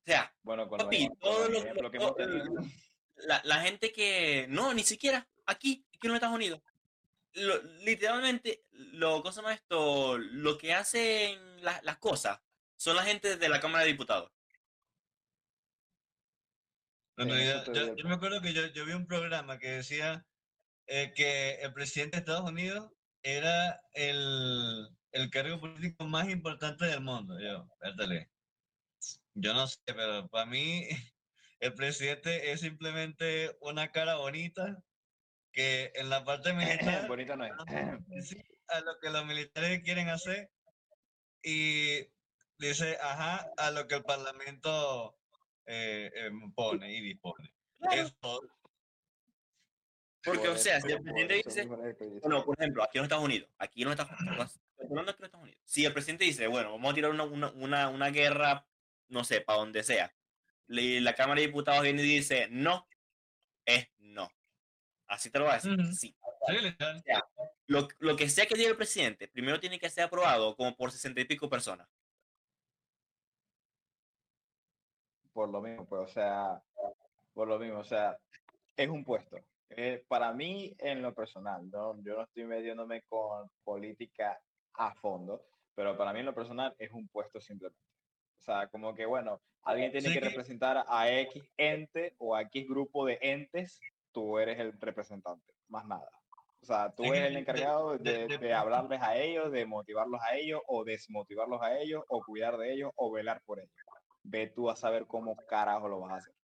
[0.00, 2.44] O sea, Bueno, con papi, todo los lo, que hemos tenido.
[3.16, 4.46] la, la gente que.
[4.48, 6.60] No, ni siquiera aquí, aquí en los Estados Unidos.
[7.32, 12.38] Lo- literalmente, lo, cosa más esto, lo que hacen la- las cosas
[12.76, 14.30] son la gente de la Cámara de Diputados.
[17.16, 20.24] En realidad, yo, me acuerdo que yo, yo vi un programa que decía
[20.86, 22.90] eh, que el presidente de Estados Unidos
[23.22, 27.38] era el, el cargo político más importante del mundo.
[27.40, 28.30] Yo, espérate,
[29.34, 30.86] yo no sé, pero para mí
[31.60, 34.82] el presidente es simplemente una cara bonita
[35.52, 37.52] que en la parte militar Bonito no es.
[38.68, 40.50] a lo que los militares quieren hacer
[41.42, 42.06] y
[42.58, 45.16] dice ajá a lo que el parlamento
[45.66, 47.52] eh, em, pone y dispone.
[47.92, 48.40] Es todo.
[50.24, 53.24] Porque, Por o sea, si el presidente dice, bueno, por ejemplo, aquí en los Estados
[53.24, 57.24] Unidos, aquí en los Estados Unidos, si el presidente dice, bueno, vamos a tirar una,
[57.24, 58.66] una, una, una guerra,
[59.08, 60.14] no sé, para donde sea,
[60.68, 62.88] y la Cámara de Diputados viene y dice, no,
[63.66, 64.30] es no.
[65.06, 66.16] Así te lo va a decir, sí.
[67.66, 70.90] Lo, lo que sea que diga el presidente, primero tiene que ser aprobado como por
[70.90, 71.88] sesenta y pico personas.
[75.34, 76.62] por lo mismo, pues, o sea,
[77.34, 78.16] por lo mismo, o sea,
[78.76, 79.36] es un puesto.
[79.70, 81.96] Eh, para mí, en lo personal, ¿no?
[82.02, 84.38] yo no estoy metiéndome con política
[84.74, 87.80] a fondo, pero para mí en lo personal es un puesto simplemente.
[88.38, 92.34] O sea, como que, bueno, alguien tiene Sí que que- representar a X ente o
[92.34, 93.80] a X grupo de entes,
[94.12, 96.10] tú eres el representante, más nada.
[96.60, 100.20] O sea, tú Es eres el encargado de, de- de hablarles a ellos, de motivarlos
[100.22, 103.72] a ellos, o desmotivarlos a ellos, o cuidar de ellos, o velar por ellos
[104.24, 106.34] ve tú a saber cómo carajo lo vas a hacer.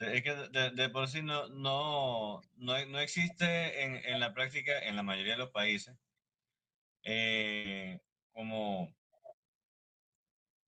[0.00, 4.96] Es que de, por sí no, no, no, no existe en, en la práctica, en
[4.96, 5.96] la mayoría de los países,
[7.02, 8.00] eh,
[8.32, 8.94] como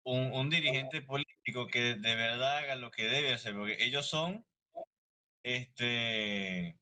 [0.05, 4.47] un, un dirigente político que de verdad haga lo que debe hacer, porque ellos son,
[5.43, 6.79] este, e-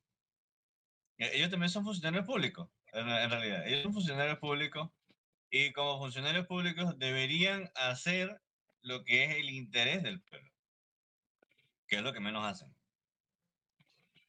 [1.19, 4.91] ellos también son funcionarios públicos, en realidad, ellos son funcionarios públicos
[5.51, 8.43] y como funcionarios públicos deberían hacer
[8.83, 10.50] lo que es el interés del pueblo,
[11.91, 12.72] que es lo que menos hacen.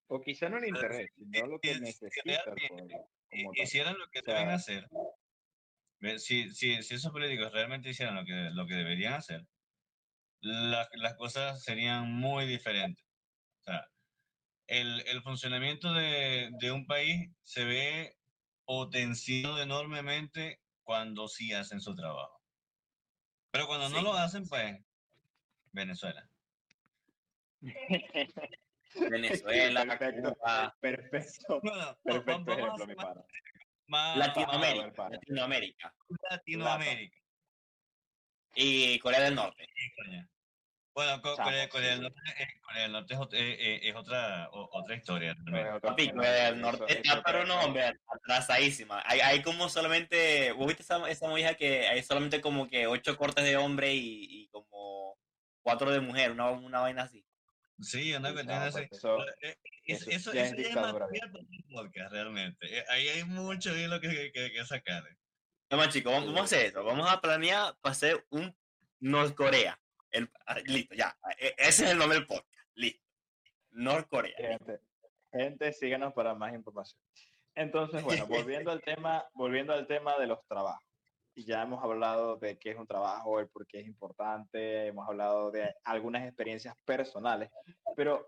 [0.08, 3.10] O quizá no el interés, sino lo que si necesita el realmente pueblo.
[3.32, 3.64] hi- como tal.
[3.64, 4.90] hicieran lo que O sea- deben hacer,
[6.18, 9.46] si, si, si esos políticos realmente hicieran lo que, lo que deberían hacer,
[10.42, 13.06] la- las cosas serían muy diferentes.
[13.62, 13.88] O sea,
[14.68, 18.18] el, el funcionamiento de, de un país se ve
[18.66, 22.42] potenciado enormemente cuando sí hacen su trabajo.
[23.52, 24.04] Pero cuando no Sí.
[24.04, 24.78] lo hacen, pues,
[25.74, 26.28] Venezuela.
[29.10, 30.36] Venezuela, Perfecto.
[30.36, 32.96] Cuba, Perfecto, va- perfecto ejemplo, mi
[33.88, 35.10] más Latinoamérica.
[35.10, 35.94] Latinoamérica
[36.30, 37.18] Latinoamérica.
[38.56, 39.68] y Corea del Norte.
[40.94, 42.02] Bueno, Chamo, Corea, Corea del.
[42.02, 43.28] Norte, eh, Corea del Norte es, eh,
[43.60, 45.36] eh, es otra, o- otra historia.
[45.36, 49.02] No, Papi, Corea del Norte eso está, pero te- no, hombre, atrasadísima.
[49.06, 53.16] Hay, hay como solamente, ¿vos viste esa, esa movida que hay solamente como que ocho
[53.16, 55.18] cortes de hombre y, y como
[55.62, 57.26] cuatro de mujer, una, una vaina así?
[57.82, 58.88] Sí, cuestión chamo, así.
[58.88, 59.18] pues eso-
[59.86, 61.08] eso eso, ya eso es dictadura,
[61.72, 62.78] podcast, realmente.
[62.80, 65.04] Eh, Ahí hay mucho hilo que, que, que sacar.
[65.70, 66.84] No, más chicos, vamos, vamos a hacer eso.
[66.84, 68.56] Vamos a planear para hacer un
[69.00, 69.80] Norcorea.
[70.12, 71.18] El, ah, listo, ya.
[71.40, 72.48] E- Ese es el nombre del podcast.
[72.76, 73.02] Listo.
[73.72, 74.36] Norcorea.
[74.38, 74.80] Gente,
[75.32, 77.00] gente, síganos para más información.
[77.56, 80.84] Entonces, bueno, volviendo al tema, volviendo al tema de los trabajos.
[81.36, 85.50] Ya hemos hablado de qué es un trabajo, el por qué es importante, hemos hablado
[85.50, 87.50] de algunas experiencias personales,
[87.96, 88.28] pero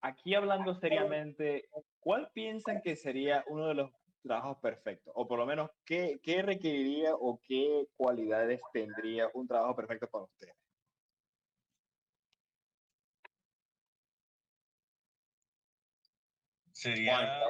[0.00, 1.68] aquí hablando seriamente,
[2.00, 3.90] ¿cuál piensan que sería uno de los
[4.22, 5.12] trabajos perfectos?
[5.14, 10.24] O por lo menos, ¿qué, qué requeriría o qué cualidades tendría un trabajo perfecto para
[10.24, 10.56] ustedes?
[16.72, 17.40] Sería.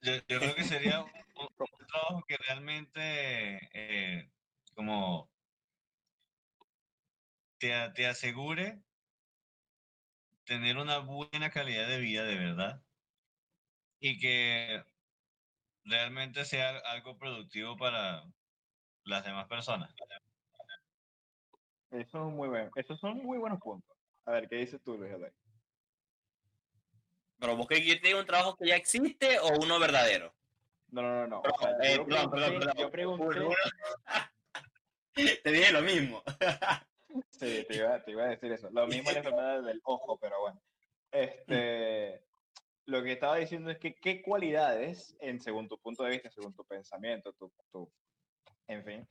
[0.00, 1.04] Yo, yo creo que sería
[1.36, 4.30] un, un trabajo que realmente, eh,
[4.74, 5.30] como,
[7.58, 8.80] te, asegure
[10.44, 12.82] tener una buena calidad de vida de verdad
[13.98, 14.84] y que
[15.84, 18.24] realmente sea algo productivo para
[19.04, 19.92] las demás personas.
[21.90, 23.96] Eso es muy buen, esos son muy buenos puntos.
[24.26, 25.30] A ver, ¿qué dices tú, Luis Eloy?
[27.38, 30.35] Pero vos que yo te un trabajo que ya existe o uno verdadero.
[30.96, 31.40] No, no, no, no.
[31.40, 32.76] O sea, Eh, yo, perdón, perdón, pregunté, perdón.
[32.78, 33.40] yo pregunté,
[35.42, 36.22] te dije lo mismo.
[37.32, 38.70] sí, te iba, te iba a decir eso.
[38.70, 40.62] Lo mismo en la enfermedad del ojo, pero bueno.
[41.12, 42.24] Este,
[42.86, 46.54] lo que estaba diciendo es que qué cualidades, en según tu punto de vista, según
[46.54, 47.92] tu pensamiento, tu, tu
[48.68, 49.08] en fin,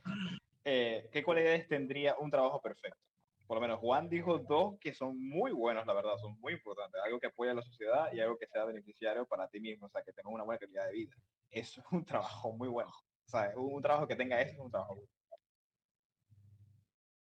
[0.63, 2.99] eh, qué cualidades tendría un trabajo perfecto.
[3.45, 6.99] Por lo menos Juan dijo dos que son muy buenos, la verdad, son muy importantes.
[7.03, 9.89] Algo que apoya a la sociedad y algo que sea beneficiario para ti mismo, o
[9.89, 11.15] sea, que tengas una buena calidad de vida.
[11.55, 12.91] Eso es un trabajo muy bueno.
[12.91, 15.09] O sea, un, trabajo que tenga eso es un trabajo bueno.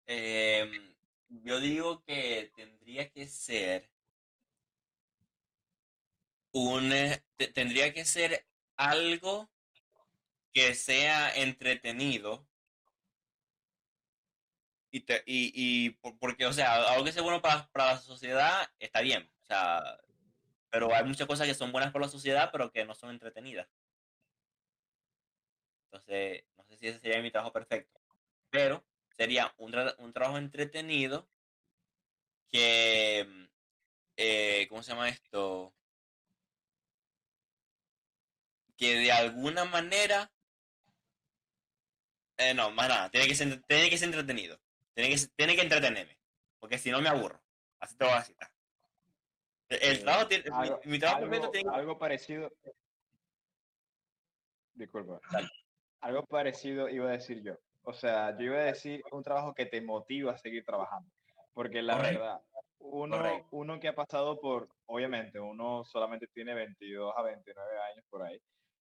[0.07, 0.71] Eh,
[1.29, 3.91] yo digo que tendría que ser
[6.53, 8.47] un, eh, te- tendría que ser
[8.77, 9.49] algo
[10.53, 12.49] que sea entretenido
[14.91, 15.53] y, te- y,
[15.87, 19.31] y por- porque, o sea, algo que sea bueno para, para la sociedad está bien,
[19.43, 19.99] o sea,
[20.71, 23.69] pero hay muchas cosas que son buenas para la sociedad, pero que no son entretenidas.
[25.97, 27.99] Entonces, no sé si ese sería mi trabajo perfecto,
[28.51, 28.85] pero
[29.17, 31.27] sería un, tra- un trabajo entretenido
[32.53, 33.45] que, mm,
[34.19, 35.75] eh, ¿cómo se llama esto?
[38.77, 40.31] Que de alguna manera,
[42.37, 44.61] eh, no, más nada, tiene que ser, tiene que ser entretenido,
[44.95, 46.19] tiene que, tiene que entretenerme,
[46.59, 47.43] porque si no me aburro,
[47.81, 48.53] así te voy a citar.
[49.71, 52.53] El, Eh, trabajo tiene, mi- algo, mi, trabajo perfecto algo, tiene algo parecido.
[54.75, 55.21] Disculpa.
[55.33, 55.49] Dale.
[56.01, 57.55] Algo parecido iba a decir yo.
[57.83, 61.11] O sea, yo iba a decir un trabajo que te motiva a seguir trabajando.
[61.53, 62.19] Porque la Correcto.
[62.19, 62.41] verdad,
[62.79, 63.49] uno, Correcto.
[63.53, 68.39] uno que ha pasado por, obviamente, uno solamente tiene 22 a 29 años por ahí,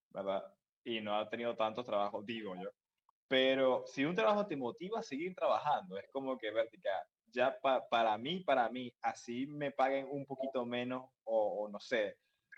[0.10, 0.44] ¿verdad?
[0.84, 2.70] Y no ha tenido tantos trabajos, digo yo.
[3.28, 7.04] Pero si un trabajo te motiva a seguir trabajando, es como que vertical.
[7.28, 11.80] Ya pa- para mí, para mí, así me paguen un poquito menos o, o no
[11.80, 12.18] sé,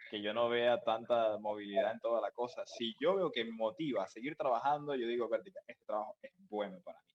[0.10, 2.64] que yo no vea tanta movilidad en toda la cosa.
[2.66, 6.32] Si yo veo que me motiva a seguir trabajando, yo digo, vertical, este trabajo es
[6.38, 7.14] bueno para mí.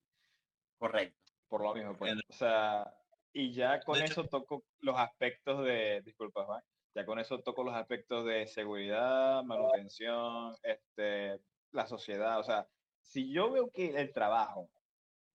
[0.79, 1.19] correcto.
[1.49, 2.15] Por lo mismo, pues.
[2.29, 2.95] O sea,
[3.33, 6.63] y ya con De hecho- eso toco los aspectos de, disculpa, Juan,
[6.95, 11.41] ya con eso toco los aspectos de seguridad, manutención, este,
[11.71, 12.39] la sociedad.
[12.41, 12.69] O sea,
[13.01, 14.71] si yo veo que el trabajo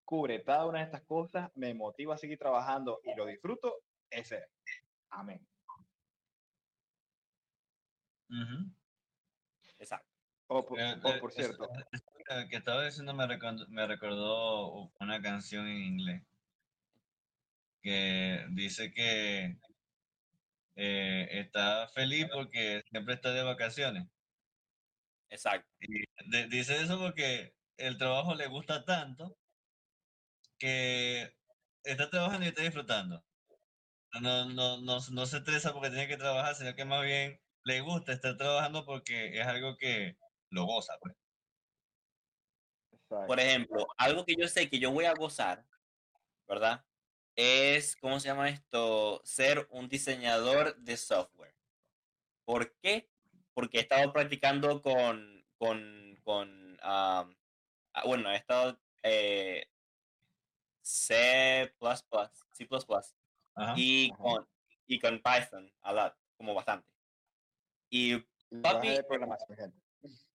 [0.03, 3.75] cubre cada una de estas cosas, me motiva a seguir trabajando y lo disfruto,
[4.09, 4.37] ese.
[4.37, 5.56] es.
[9.79, 10.07] Exacto.
[10.47, 13.87] O por, Eh, o eh, por cierto, es- es- que estaba diciendo me recordó, me
[13.87, 16.23] recordó una canción en inglés
[17.81, 19.57] que dice que
[20.75, 24.07] eh, está feliz porque siempre está de vacaciones.
[25.29, 25.69] Exacto.
[25.79, 29.37] Y de- dice eso porque el trabajo le gusta tanto
[30.57, 31.33] que
[31.83, 33.23] está trabajando y está disfrutando.
[34.21, 37.81] No, no, no, no se estresa porque tiene que trabajar, sino que más bien le
[37.81, 40.17] gusta estar trabajando porque es algo que
[40.49, 40.97] lo goza.
[41.01, 41.15] Pues.
[43.27, 45.65] Por ejemplo, algo que yo sé que yo voy a gozar,
[46.47, 46.85] ¿verdad?
[47.35, 49.21] Es, ¿cómo se llama esto?
[49.25, 51.53] Ser un diseñador de software.
[52.45, 53.09] ¿Por qué?
[53.53, 57.29] Porque he estado practicando con, con, con, ah,
[58.05, 59.67] bueno, he estado eh,
[60.81, 61.73] C++,
[62.53, 62.67] C++,
[63.55, 63.73] Ajá.
[63.75, 64.23] y Ajá.
[64.23, 64.49] con,
[64.87, 66.96] y con Python, a lot, como bastante.
[67.89, 68.17] Y
[68.61, 68.89] papi,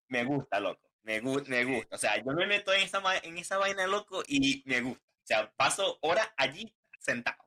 [0.09, 0.81] me gusta, loco.
[1.03, 1.97] Me, gu- me gusta.
[1.97, 5.03] O sea, yo me meto en esa, en esa vaina, loco, y me gusta.
[5.05, 7.43] O sea, paso horas allí sentado.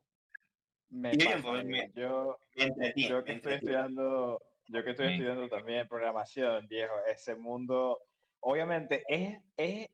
[0.89, 4.91] Me Y bien, pasa, pues, me- Yo, entretiene, yo me que estoy estudiando, yo que
[4.91, 7.99] estoy estudiando también programación, viejo, ese mundo,
[8.39, 9.89] obviamente es, es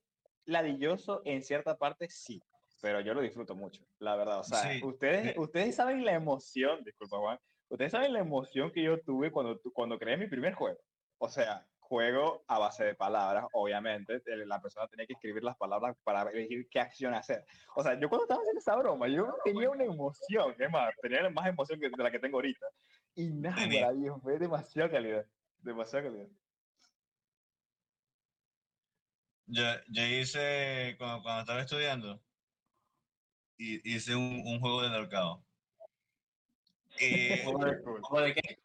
[0.46, 2.42] ladilloso en cierta parte, sí,
[2.82, 4.40] pero yo lo disfruto mucho, la verdad.
[4.40, 7.40] O sea, Sí, ustedes, ustedes saben la emoción, disculpa Juan,
[7.72, 10.80] ustedes saben la emoción que yo tuve cuando, cuando creé mi primer juego.
[11.18, 15.96] O sea, juego a base de palabras, obviamente, la persona tenía que escribir las palabras
[16.04, 17.46] para elegir qué acción hacer.
[17.76, 21.30] O sea, yo cuando estaba haciendo esa broma, yo tenía una emoción, es más, tenía
[21.30, 22.66] más emoción que de la que tengo ahorita.
[23.16, 25.26] Y nada, viejo, fue demasiada calidad,
[25.60, 26.28] demasiada calidad.
[29.48, 32.22] Yo, yo hice, cuando, cuando estaba estudiando,
[33.58, 35.46] hi- hice un, un juego de ahorcado.
[37.02, 38.60] Y, ¿Juego de- qué?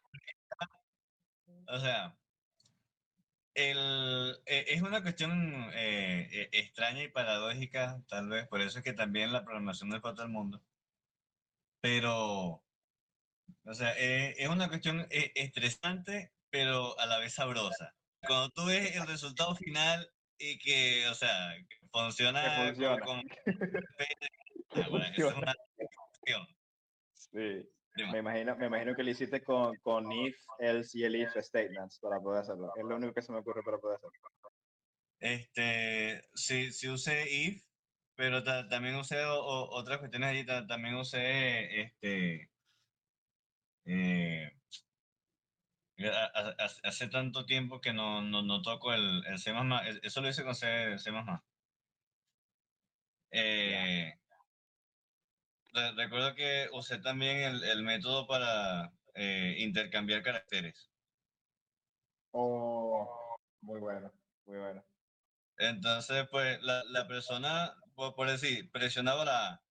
[1.67, 2.17] o sea,
[3.55, 8.83] el, e- es una cuestión eh, e- extraña y paradójica, tal vez, por eso es
[8.83, 10.61] que también la programación no es para todo el mundo.
[11.81, 12.63] Pero,
[13.65, 17.95] o sea, eh, es una cuestión eh, estresante, pero a la vez sabrosa.
[18.25, 21.55] Cuando tú ves el resultado final y que, o sea,
[21.91, 22.99] funciona, funciona.
[22.99, 23.23] con-
[24.71, 25.55] Ah, bueno, es una.
[27.13, 27.69] Sí.
[28.11, 31.99] Me imagino, me imagino que lo hiciste con, con if, else y el if statements
[31.99, 32.71] para poder hacerlo.
[32.75, 34.13] Es lo único que se me ocurre para poder hacerlo.
[35.19, 37.63] Este, sí, sí usé if,
[38.15, 42.51] pero ta- también usé o- o- otras cuestiones allí, ta- también usé este,
[43.85, 44.51] eh,
[46.83, 50.43] hace- tanto tiempo que no, no, no toco el, el C++, e- eso lo hice
[50.43, 51.11] con C, C++.
[53.31, 54.13] Eh,
[55.77, 60.91] re- recuerdo que usé también el, el método para eh, intercambiar caracteres.
[62.31, 64.11] Oh, muy bueno,
[64.45, 64.85] muy bueno.
[65.57, 69.61] Entonces, pues, la, la persona, por, por decir, presionaba la A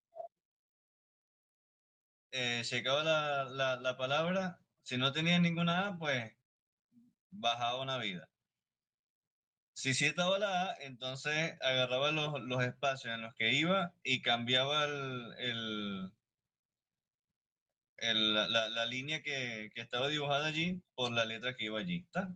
[2.30, 6.32] eh, acababa la, la, la palabra, si no tenía ninguna A, pues
[7.30, 8.30] bajaba una vida.
[9.76, 14.22] Si sí estaba la A, entonces agarraba los, los espacios en los que iba y
[14.22, 15.34] cambiaba el,
[17.98, 21.98] el- la, la- línea que, que estaba dibujada allí por la letra que iba allí.
[22.06, 22.34] ¿está?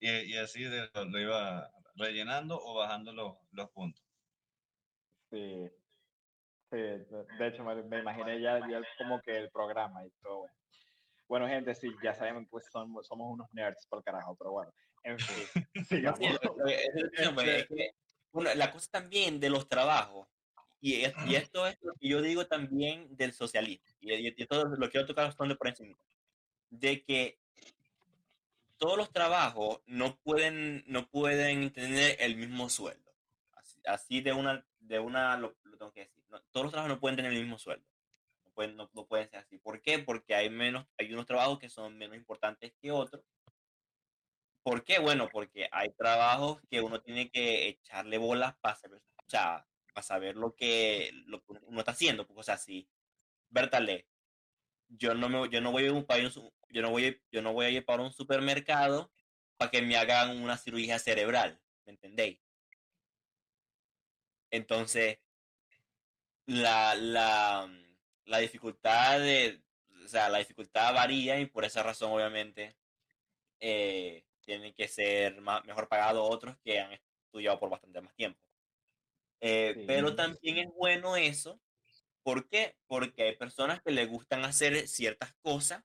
[0.00, 4.04] Y, y así de- lo iba rellenando o bajando los, los puntos.
[5.30, 5.70] Sí.
[6.70, 8.60] Sí, de hecho me, me imaginé ya,
[8.98, 10.46] como que el programa y todo.
[11.28, 14.72] Bueno, gente, sí, ya sabemos pues somos, somos unos nerds por carajo, pero bueno.
[15.04, 16.18] En fin, sigamos.
[16.22, 17.94] Sí, es que que,
[18.32, 20.28] bueno, la cosa también de los trabajos,
[20.80, 24.42] y, es- y esto es lo que yo digo también del socialismo, y, y- y
[24.42, 25.96] esto lo quiero tocar bastante por encima,
[26.70, 27.38] de que
[28.78, 33.12] todos los trabajos no pueden, no pueden tener el mismo sueldo.
[33.52, 36.24] Así, así de una, de una lo, lo tengo que decir.
[36.30, 37.86] no, todos los trabajos no pueden tener el mismo sueldo.
[38.44, 39.58] No pueden, no, no pueden ser así.
[39.58, 40.00] ¿Por qué?
[40.00, 43.22] Porque hay menos, hay unos trabajos que son menos importantes que otros.
[44.62, 44.98] ¿Por qué?
[45.00, 50.02] Bueno, porque hay trabajos que uno tiene que echarle bolas para saber, o sea, para
[50.02, 52.26] saber lo que, lo que uno está haciendo.
[52.34, 52.88] O sea, si,
[53.50, 54.06] Bertale,
[54.88, 56.06] yo no me, yo no voy a un
[56.70, 59.12] yo no voy, yo no voy a ir para un supermercado
[59.56, 62.40] para que me hagan una cirugía cerebral, ¿me entendéis?
[64.50, 65.18] Entonces,
[66.46, 67.68] la, la,
[68.24, 69.62] la dificultad de,
[70.04, 72.76] o sea, la dificultad varía y por esa razón, obviamente,
[73.60, 78.40] eh, tienen que ser más, mejor pagados otros que han estudiado por bastante más tiempo.
[79.40, 80.16] Eh, Pero Sí.
[80.16, 81.60] también es bueno eso.
[82.22, 82.76] ¿Por qué?
[82.86, 85.82] Porque hay personas que les gustan hacer ciertas cosas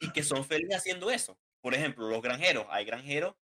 [0.00, 1.38] y que son felices haciendo eso.
[1.60, 2.66] Por ejemplo, los granjeros.
[2.70, 3.36] Hay granjeros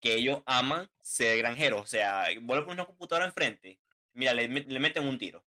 [0.00, 1.80] que ellos aman ser granjeros.
[1.80, 3.80] O sea, vuelven con una computadora enfrente.
[4.12, 5.44] Mira, le, le meten un tiro.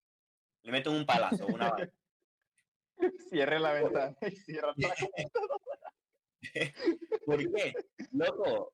[0.64, 1.91] Le meten un palazo, una bala.
[3.30, 4.95] Cierre la ventana y cierra la
[7.26, 7.74] ¿Por qué?
[8.12, 8.74] Loco,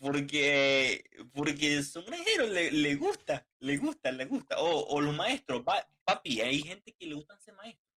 [0.00, 1.04] porque,
[1.34, 4.58] porque son granjeros, le, le gusta, le gusta, le gusta.
[4.60, 7.88] O, o los maestros, pa- papi, hay gente que le gustan ser maestros.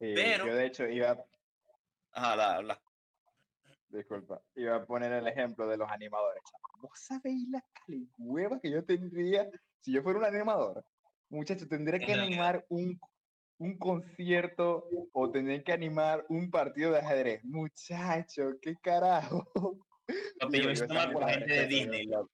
[0.00, 1.24] Sí, Pero- Yo de hecho iba,
[2.12, 2.82] Ajá, la, la-
[3.88, 6.42] disculpa, iba a poner el ejemplo de los animadores.
[6.80, 9.48] ¿Vos sabéis la calihueva que yo tendría
[9.80, 10.84] si yo fuera un animador?
[11.30, 13.00] Muchachos, tendría que animar un,
[13.58, 17.44] un concierto o tendría que animar un partido de ajedrez.
[17.44, 19.46] Muchacho, qué carajo.
[20.40, 22.30] papi, yo la también gente de Disney, loco,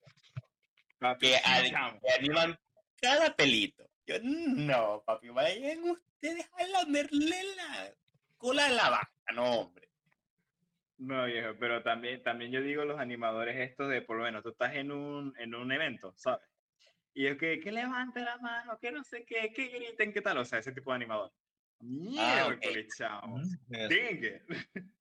[0.98, 2.58] Papi, que animan
[3.00, 3.88] cada pelito.
[4.06, 7.94] Yo, no, papi, vayan ustedes a lamerle la
[8.36, 9.88] cola de la vaca, no, hombre.
[10.98, 14.50] No, viejo, pero también, también yo digo los animadores estos de, por lo menos, tú
[14.50, 16.46] estás en un, en un evento, ¿sabes?
[17.20, 20.38] Y es que, que levante la mano, que no sé qué, que griten, qué tal,
[20.38, 21.30] o sea, ese tipo de animador.
[21.78, 21.84] Ah.
[21.84, 23.34] Miércoles, chamo.
[23.36, 23.88] Ujú, eso.
[23.88, 24.42] Dengue.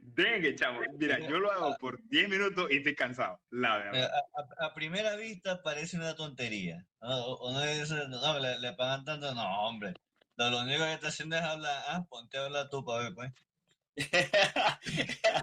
[0.00, 0.80] Dengue, chamo.
[0.98, 4.10] Mira, yo lo hago por 10 minutos y estoy cansado, la Eh, verdad.
[4.14, 6.86] A, a- a primera vista parece una tontería.
[7.02, 7.08] ¿no?
[7.26, 9.34] O- Uno dice, no, le, le pagan tanto.
[9.34, 9.92] No, hombre.
[10.36, 11.82] Lo, lo único que está haciendo es hablar.
[11.88, 13.32] Ah, ponte a hablar tú para ver, pues.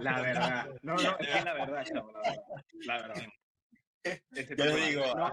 [0.00, 0.66] La verdad.
[0.82, 2.64] No, no, es es la verdad, chamo, la verdad.
[2.86, 3.22] La verdad.
[4.32, 5.32] Ese yo de- digo, no.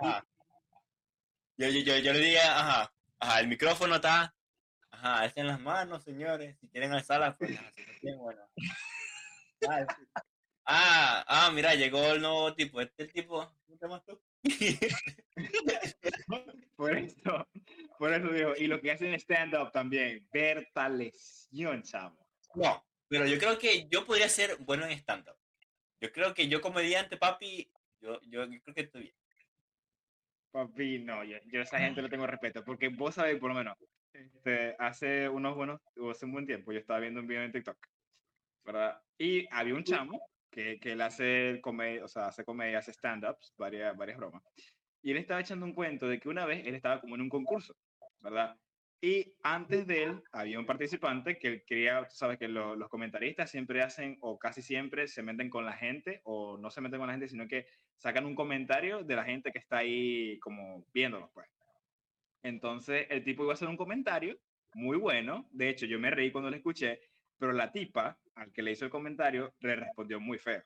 [1.55, 4.35] Yo, yo, yo, yo le diría, ajá, ajá, el micrófono está,
[4.89, 7.51] ajá, alcen las manos, señores, si quieren alzarlas, pues,
[8.01, 8.41] bien, bueno.
[10.65, 14.21] Ah, ah, ah, mira, llegó el nuevo tipo, este el tipo, ¿cómo te llamas tú?
[16.75, 17.47] Por eso,
[17.97, 22.27] por eso digo, y lo que hacen stand-up también, ver tal lesión, chamo.
[22.55, 25.37] No, pero yo creo que yo podría ser bueno en stand-up.
[26.01, 29.15] Yo creo que yo comediante, papi, yo, yo, yo creo que estoy bien.
[30.53, 33.55] Papi, no, yo, yo a esa gente le tengo respeto, porque vos sabés, por lo
[33.55, 33.75] menos,
[34.13, 35.81] este, hace unos buenos,
[36.11, 37.77] hace un buen tiempo, yo estaba viendo un video en TikTok,
[38.63, 39.01] ¿verdad?
[39.17, 43.55] Y había un chamo que, que él hace comedia, o sea, hace comedia, hace stand-ups,
[43.57, 44.43] varias, varias bromas,
[45.01, 47.29] y él estaba echando un cuento de que una vez él estaba como en un
[47.29, 47.75] concurso,
[48.19, 48.55] ¿verdad?
[49.05, 53.51] Y antes de él había un participante que quería, tú sabes que lo- los comentaristas
[53.51, 57.07] siempre hacen, o casi siempre se meten con la gente, o no se meten con
[57.07, 57.65] la gente, sino que
[57.97, 61.49] sacan un comentario de la gente que está ahí como viéndolos, pues.
[62.43, 64.39] Entonces el tipo iba a hacer un comentario
[64.75, 67.01] muy bueno, de hecho yo me reí cuando lo escuché,
[67.37, 70.63] pero la tipa al que le hizo el comentario le respondió muy feo.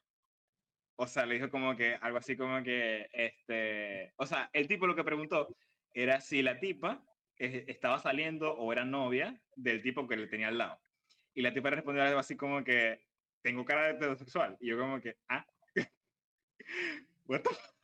[0.96, 4.88] O sea, le dijo como que algo así como que, este, o sea, el tipo
[4.88, 5.56] lo que preguntó
[5.94, 7.07] era si la tipa
[7.38, 10.80] estaba saliendo o era novia del tipo que le tenía al lado.
[11.34, 13.06] Y la tipa respondió algo así como que,
[13.42, 14.58] tengo cara de heterosexual.
[14.60, 15.46] Y yo como que, ah,
[17.26, 17.50] what the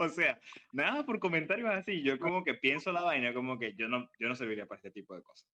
[0.00, 0.40] O sea,
[0.72, 4.28] nada por comentarios así, yo como que pienso la vaina, como que yo no, yo
[4.28, 5.48] no serviría para este tipo de cosas.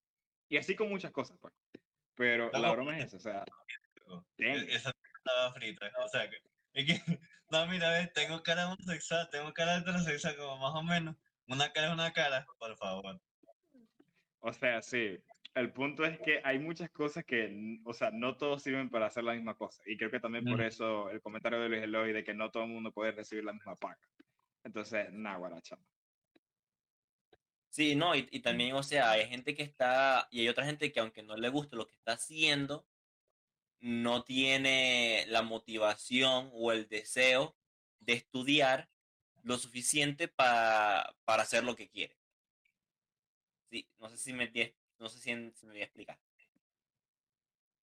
[0.51, 1.55] Y así con muchas cosas, pues.
[2.15, 3.45] Pero la broma es esa, o sea,
[4.37, 4.69] E- damn.
[4.69, 5.91] Esa estaba frita.
[6.05, 6.37] O sea, que,
[6.75, 7.01] es que,
[7.51, 11.17] no, mira, ves, tengo cara homosexual, tengo cara heterosexual, como más o menos.
[11.47, 13.21] Una cara es una cara, por favor.
[14.41, 15.19] O sea, sí.
[15.55, 19.23] El punto es que hay muchas cosas que, o sea, no todos sirven para hacer
[19.25, 19.83] la misma cosa.
[19.87, 20.63] Y creo que también por Mm.
[20.63, 23.53] eso el comentario de Luis Eloy de que no todo el mundo puede recibir la
[23.53, 24.01] misma paga.
[24.65, 25.79] Entonces, nada, guaracha.
[27.69, 30.93] Sí, no, y, y también, o sea, hay gente que está, y hay otra gente
[30.93, 32.87] que aunque no le guste lo que está haciendo,
[33.81, 37.57] no tiene la motivación o el deseo
[38.01, 38.91] de estudiar
[39.45, 42.19] lo suficiente pa- para hacer lo que quiere.
[43.71, 44.51] Sí, no sé si me,
[44.99, 46.19] no sé si, en- si me voy a explicar.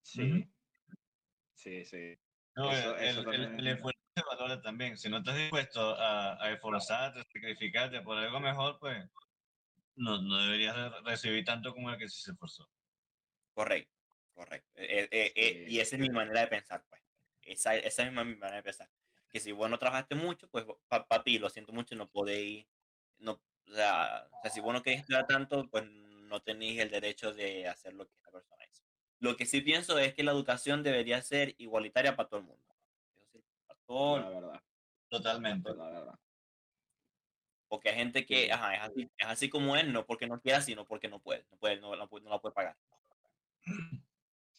[0.02, 0.48] Sí.
[1.54, 2.18] Sí, sí.
[2.56, 4.98] No, Eso- el, eso el- también el es- esfuerzo se valora también.
[4.98, 9.08] Si no estás dispuesto a, a esforzarte, sacrificarte por algo mejor, pues
[9.96, 12.70] no, no deberías re- recibir tanto como el que sí se esforzó.
[13.54, 13.94] Correcto,
[14.34, 14.70] correcto.
[14.76, 15.74] Eh, eh, eh, Sí.
[15.76, 17.02] y esa es mi manera de pensar, pues.
[17.44, 18.90] Esa, esa es mi manera de pensar.
[19.32, 22.68] Que si vos no trabajaste mucho, pues pa- papi, lo siento mucho, no podéis,
[23.18, 23.34] no,
[23.68, 27.34] o sea, o sea, si vos no querés estudiar tanto, pues no tenéis el derecho
[27.34, 28.84] de hacer lo que esta persona hizo.
[29.20, 32.64] Lo que sí pienso es que la educación debería ser igualitaria para todo el mundo.
[33.68, 34.62] Para todo el La verdad.
[35.10, 35.74] Totalmente.
[35.76, 36.20] La verdad.
[37.68, 40.62] Porque hay gente que, ajá, es así, es así como él, no porque no quiera,
[40.62, 42.78] sino porque no puede, no puede, no, la puede- no la puede pagar.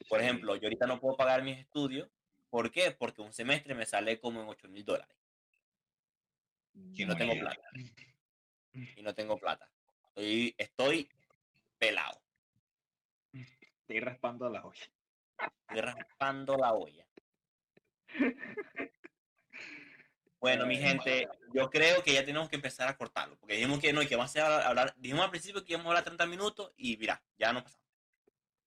[0.08, 2.08] Por ejemplo, yo ahorita no puedo pagar mis estudios.
[2.52, 2.90] ¿Por qué?
[2.90, 5.16] Porque un semestre me sale como en 8 mil dólares.
[6.92, 7.62] Y no tengo plata.
[8.74, 9.70] Y no tengo plata.
[10.08, 11.08] Estoy, estoy
[11.78, 12.20] pelado.
[13.32, 14.92] Estoy raspando la olla.
[15.66, 17.06] Estoy raspando la olla.
[20.38, 23.38] Bueno, mi gente, yo creo que ya tenemos que empezar a cortarlo.
[23.38, 25.90] Porque dijimos que no, y que vamos a hablar, dijimos al principio que íbamos a
[25.90, 27.81] hablar 30 minutos y mira, ya no pasamos.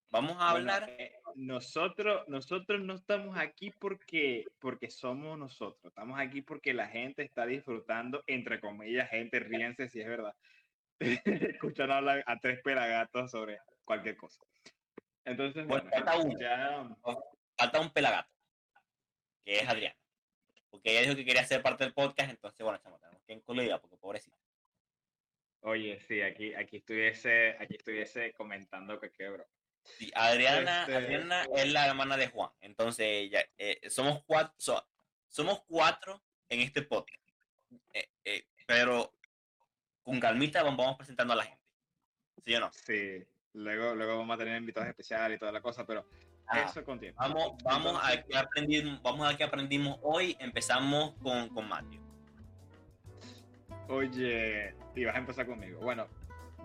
[0.10, 0.90] Vamos a Bueno, hablar.
[0.98, 5.84] eh, nosotros, nosotros no estamos aquí porque, porque somos nosotros.
[5.92, 10.34] Estamos aquí porque la gente está disfrutando, entre comillas, gente, ríense si es verdad.
[11.26, 14.42] Escuchar hablar a tres pelagatos sobre cualquier cosa.
[15.26, 16.40] Entonces, Bueno, bueno, falta uno.
[16.40, 16.88] ya,
[17.58, 18.32] falta un pelagato,
[19.44, 19.96] que es Adriana.
[20.70, 23.82] Porque ella dijo que quería ser parte del podcast, entonces, bueno, chamo, tenemos que incluirla,
[23.82, 24.38] porque pobrecita.
[25.62, 29.46] oye, sí, aquí, aquí estuviese, aquí estuviese comentando que quebro.
[29.98, 34.86] Sí, Adriana, Este- Adriana es la hermana de Juan, entonces ella, eh, somos cuatro, so-
[35.30, 37.22] somos cuatro en este podcast.
[37.94, 39.14] Eh, eh, pero
[40.04, 41.64] con calmita vamos, presentando a la gente.
[42.44, 42.72] ¿Sí o no?
[42.74, 43.24] Sí,
[43.54, 46.08] luego, luego vamos a tener invitados especiales y toda la cosa, pero
[46.48, 47.20] Ah, eso con tiempo.
[47.20, 50.36] vamos, vamos a qué aprendimos, vamos a qué aprendimos hoy.
[50.40, 52.02] Empezamos con, con Matthew.
[53.88, 55.80] Oye, y vas a empezar conmigo.
[55.80, 56.08] Bueno,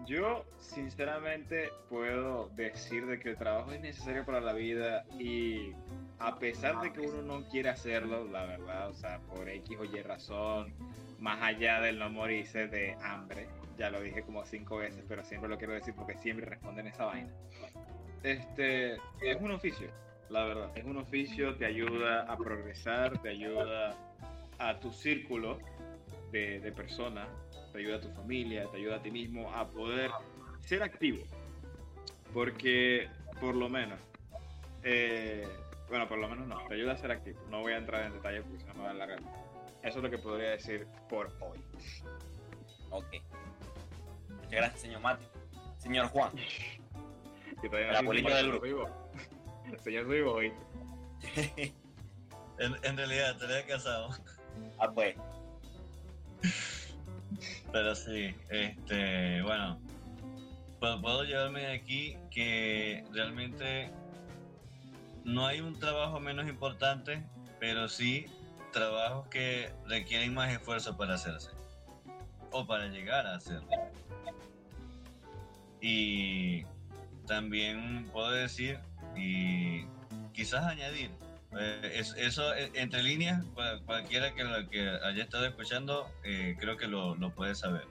[0.06, 5.72] yo sinceramente puedo decir de que el trabajo es necesario para la vida y
[6.18, 9.84] a pesar de que uno no quiere hacerlo, la verdad, o sea, por X o
[9.84, 10.72] Y razón,
[11.18, 13.48] más allá del no morirse de hambre,
[13.78, 17.06] ya lo dije como cinco veces, pero siempre lo quiero decir porque siempre responden esa
[17.06, 17.30] vaina.
[18.22, 19.88] Este, es un oficio,
[20.28, 23.96] la verdad, es un oficio, te ayuda a progresar, te ayuda
[24.58, 25.58] a tu círculo
[26.30, 27.28] de, de personas,
[27.72, 30.10] te ayuda a tu familia, te ayuda a ti mismo a poder
[30.60, 31.24] ser activo.
[32.32, 33.08] Porque,
[33.40, 33.98] por lo menos,
[34.82, 35.48] eh,
[35.88, 37.40] bueno, por lo menos no, te ayuda a ser activo.
[37.50, 39.20] No voy a entrar en detalle porque si no me va a alargar.
[39.82, 41.58] Eso es lo que podría decir por hoy.
[42.90, 43.06] Ok.
[44.28, 45.26] Muchas gracias, señor Matthew.
[45.78, 46.32] Señor Juan.
[47.62, 48.88] El no abuelito del vivo.
[49.82, 50.60] Señor, vivo, ¿oíste?
[52.58, 54.10] En, en realidad, estaría casado.
[54.78, 55.16] ah, pues.
[57.72, 59.80] Pero sí, este, bueno,
[60.80, 63.90] puedo, puedo llevarme de aquí que realmente
[65.24, 67.22] no hay un trabajo menos importante,
[67.60, 68.26] pero sí
[68.72, 71.50] trabajos que requieren más esfuerzo para hacerse
[72.50, 73.68] o para llegar a hacerlo.
[75.80, 76.64] Y
[77.26, 78.78] también puedo decir
[79.16, 79.86] y
[80.32, 81.10] quizás añadir
[81.58, 86.56] eh, es- eso eh, entre líneas, cual- cualquiera que lo que haya estado escuchando, eh,
[86.60, 87.86] creo que lo, lo puede saber.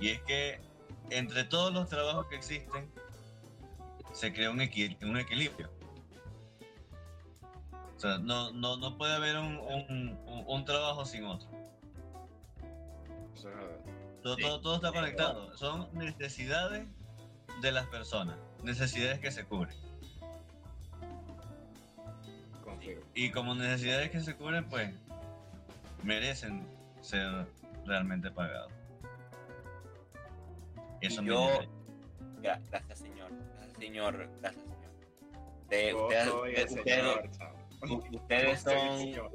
[0.00, 0.60] Y es que
[1.10, 2.90] entre todos los trabajos que existen,
[4.12, 5.70] se crea un, equi- un equilibrio.
[7.96, 11.48] O sea, no, no, no puede haber un, un- un- trabajo sin otro.
[14.22, 14.42] Todo, Sí.
[14.42, 15.56] todo, todo está conectado.
[15.56, 16.86] Son necesidades
[17.60, 19.74] de las personas, necesidades que se cubren.
[23.14, 24.90] Y como necesidades que se cubren, pues
[26.02, 26.66] merecen
[27.00, 27.46] ser
[27.86, 28.68] realmente pagado.
[31.00, 31.60] Eso Y yo-
[32.42, 33.30] Gracias, señor.
[33.56, 34.28] Gracias, señor.
[34.40, 34.90] Gracias, señor.
[35.68, 37.30] De- ustedes, soy el ustedes- señor,
[38.12, 39.32] ustedes son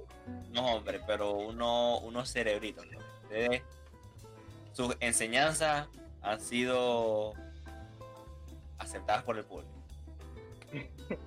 [0.49, 2.85] unos hombres, pero uno, unos cerebritos.
[2.87, 2.97] ¿no?
[3.23, 3.61] Ustedes,
[4.73, 5.87] sus enseñanzas
[6.21, 7.33] han sido
[8.77, 9.71] aceptadas por el público.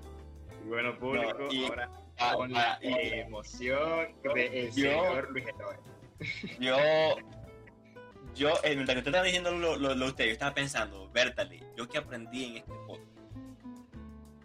[0.65, 1.91] Y bueno, público, No, y- ahora
[2.31, 5.77] Ah, con la ah, y- emoción del Yo- señor Luis Eloy.
[6.61, 6.77] Yo,
[8.35, 11.63] yo, eh, mientras que usted estaba diciendo lo, lo, lo usted, yo estaba pensando, Bertale,
[11.77, 13.09] yo que aprendí en este podcast.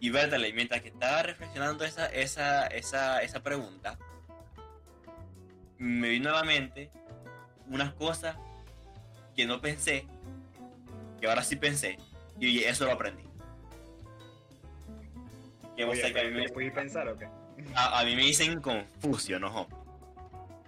[0.00, 3.98] Y Bertale, mientras que estaba reflexionando esa, esa, esa, esa pregunta,
[5.78, 6.90] me vino a la mente
[7.68, 8.36] unas cosas
[9.36, 10.06] que no pensé,
[11.20, 11.96] que ahora sí pensé,
[12.40, 13.22] y eso lo aprendí.
[15.84, 17.28] Vos Oye, sabés que a mí me- ¿te pudiste pensar o qué?
[17.74, 19.68] A, a mí me dicen Confucio, no.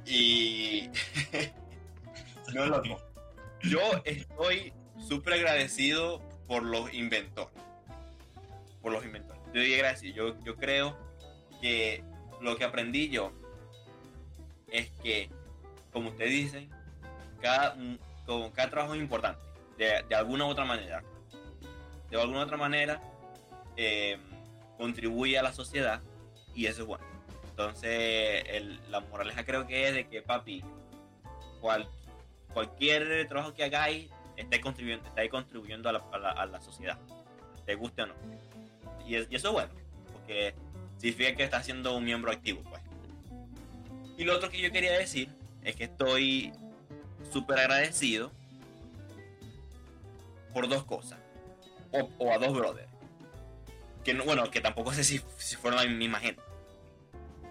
[0.07, 0.91] Y.
[2.55, 3.01] no, loco.
[3.63, 7.53] Yo estoy súper agradecido por los inventores.
[8.83, 9.43] Por los inventores.
[9.53, 10.15] Yo diría agradecido.
[10.15, 10.97] Yo, yo creo
[11.61, 12.03] que
[12.41, 13.33] lo que aprendí yo
[14.69, 15.29] es que,
[15.93, 16.71] como ustedes dicen,
[17.41, 17.77] cada,
[18.27, 19.41] como cada trabajo es importante.
[19.77, 21.03] De, de alguna u otra manera.
[22.11, 23.01] De alguna u otra manera
[23.77, 24.19] eh,
[24.79, 26.01] contribuye a la sociedad
[26.61, 27.05] y eso es bueno.
[27.51, 28.45] Entonces,
[28.91, 30.63] la moraleja creo que es de que, papi,
[31.61, 31.89] cual-
[32.53, 36.99] cualquier trabajo que hagáis, estáis contribuyendo, estáis contribuyendo a la, a la- a la sociedad,
[37.65, 38.15] te guste o no.
[39.07, 39.71] Y, es- y eso es bueno,
[40.13, 40.55] porque
[40.99, 42.83] significa que estás siendo un miembro activo, pues.
[44.19, 45.31] Y lo otro que yo quería decir
[45.65, 46.53] es que estoy
[47.33, 48.33] súper agradecido
[50.53, 51.19] por dos cosas,
[51.93, 52.91] o, a dos brothers.
[54.05, 55.19] Que no, bueno, que tampoco sé si
[55.57, 56.43] fueron la misma gente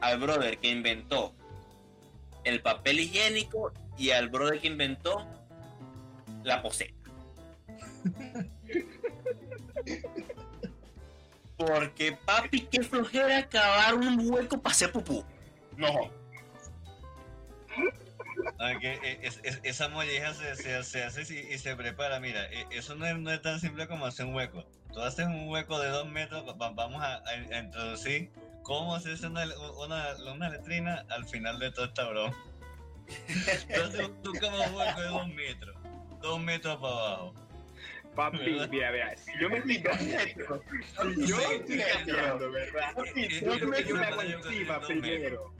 [0.01, 1.33] al brother que inventó
[2.43, 5.27] el papel higiénico y al brother que inventó
[6.43, 6.93] la poseta.
[11.57, 15.23] Porque papi, qué flojera acabar un hueco para hacer pupú.
[15.77, 16.17] No,
[18.57, 21.21] Ah, que, eh, es- es- esa molleja se, se, hace
[21.53, 22.19] y, se prepara.
[22.21, 24.65] Mira, eh, eso no es, no es tan simple como hacer un hueco.
[24.93, 28.31] Tú haces un hueco de dos metros, va- vamos a- a introducir
[28.63, 29.45] cómo hacerse una,
[29.77, 32.35] una, una letrina al final de toda esta broma.
[33.67, 35.77] Entonces tú como un hueco de dos metros,
[36.21, 37.33] dos metros para abajo.
[38.15, 38.69] Papi, ¿Verdad?
[38.69, 40.63] mira, mira, si yo me estoy cambiando,
[41.15, 42.95] si yo me estoy cambiando, ¿verdad?
[42.95, 45.53] Yo creo que yo me hago encima primero.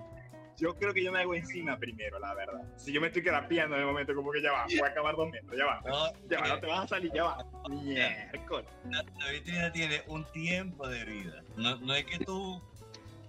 [0.57, 2.61] Yo creo que yo me hago encima primero, la verdad.
[2.75, 5.15] Si yo me estoy crapeando en el momento, como que ya va, voy a acabar
[5.15, 5.81] dos metros, ya va.
[5.85, 7.45] No, Ya va, no te vas a salir, ya va.
[7.69, 8.69] Miércoles.
[8.89, 11.43] la, la vitrina tiene un tiempo de vida.
[11.55, 12.61] No, no es que tú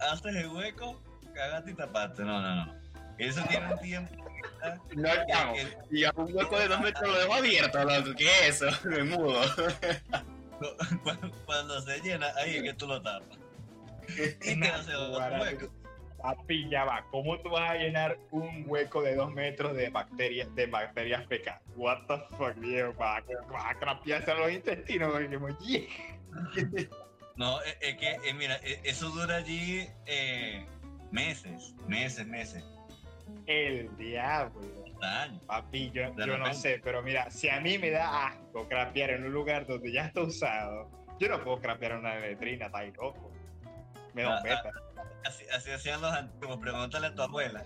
[0.01, 1.01] haces el hueco,
[1.35, 2.23] cagaste y tapaste.
[2.23, 2.81] No, no, no.
[3.19, 4.25] Eso tiene un tiempo.
[4.97, 5.55] no chamo.
[5.55, 8.15] A un hueco de dos metros lo dejo abierto, loco.
[8.17, 8.89] ¿Qué es eso?
[8.89, 9.41] Me mudo.
[11.03, 13.39] Cuando, cuando se llena, ahí es que tú lo tapas.
[14.43, 15.73] Y te hace otro Guarda, hueco.
[16.21, 17.07] Papi, ya va.
[17.11, 21.63] ¿Cómo tú vas a llenar un hueco de dos metros de bacterias, de bacterias fecales?
[21.77, 22.93] What the fuck, viejo?
[22.95, 25.89] Vas a, vas a los intestinos, porque.
[27.41, 30.67] No, es, es que, eh, mira, eh, eso dura allí eh,
[31.11, 32.63] meses, meses, meses,
[33.47, 34.61] El diablo.
[35.01, 35.43] años.
[35.47, 39.25] Papi, yo, yo no sé, pero mira, si a mí me da asco crapear en
[39.25, 42.93] un lugar donde ya está usado, yo no puedo crapear en una letrina, está ahí
[42.93, 43.33] loco.
[44.13, 44.71] Me da Ah, un beta.
[45.25, 46.59] Así, así hacían los antiguos.
[46.59, 47.65] Pregúntale a tu abuela.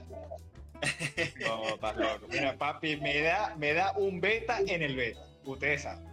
[1.40, 2.28] No, estás loco.
[2.28, 5.20] Mira, papi, me da, me da un beta en el beta.
[5.42, 6.06] Ustedes saben.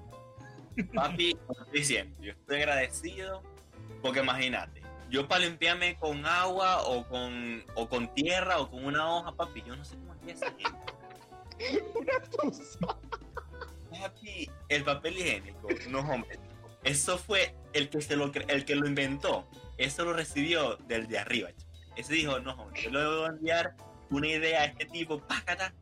[0.95, 3.43] Papi, como estoy diciendo, yo estoy agradecido
[4.01, 9.13] porque imagínate, yo para limpiarme con agua o con, o con tierra o con una
[9.13, 11.89] hoja, papi, yo no sé cómo hacía esa gente.
[11.93, 12.79] Una tusa.
[13.91, 16.39] Papi, el papel higiénico, no hombre,
[16.83, 19.45] eso fue el que, se lo, el que lo inventó,
[19.77, 21.49] eso lo recibió del de arriba.
[21.95, 23.75] Ese dijo, no hombre, yo le voy a enviar
[24.09, 25.73] una idea a este tipo, pácata.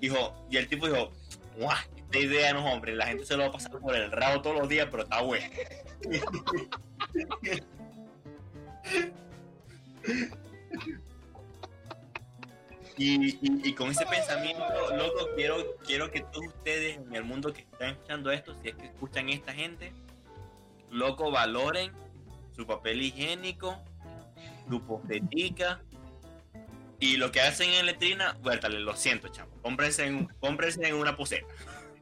[0.00, 1.12] Dijo, y el tipo dijo,
[1.56, 4.42] guau, esta idea no hombre, la gente se lo va a pasar por el rabo
[4.42, 5.46] todos los días, pero está bueno.
[12.98, 14.64] Y, con ese pensamiento,
[14.96, 18.74] loco, quiero, quiero que todos ustedes en el mundo que están escuchando esto, si es
[18.74, 19.92] que escuchan esta gente,
[20.90, 21.92] loco, valoren
[22.54, 23.78] su papel higiénico,
[24.68, 25.82] su postetica
[26.98, 31.16] y lo que hacen en letrina, vuéltale, lo siento, chamo, cómprense en, cómprense en una
[31.16, 31.52] poseta.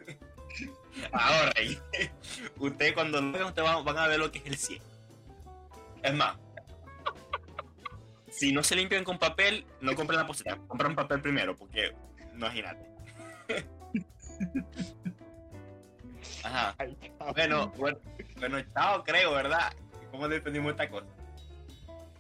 [1.13, 1.81] Ahorren.
[2.59, 4.94] Ustedes cuando lo vean, ustedes van, van a ver lo que es el cielo.
[6.05, 6.37] Es más,
[8.31, 11.93] si no se limpian con papel, no compren la poseta, compren papel primero, porque
[12.35, 12.87] no imagínate.
[16.45, 16.75] Ajá.
[17.35, 17.99] Bueno, bueno,
[18.39, 19.73] bueno, chao, creo, ¿verdad?
[20.11, 21.07] ¿Cómo despedimos esta cosa?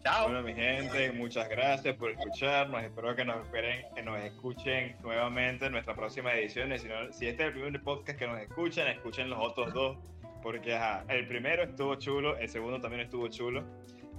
[0.03, 0.24] Chao.
[0.28, 2.82] Bueno, mi gente, muchas gracias por escucharnos.
[2.82, 6.72] Espero que nos esperen, que nos escuchen nuevamente en nuestra próxima edición.
[6.72, 9.72] Y Si, no- si este es el primer podcast que nos escuchan, escuchen los otros
[9.72, 9.99] dos.
[10.45, 13.64] Porque ajá, el primero estuvo chulo, el segundo también estuvo chulo.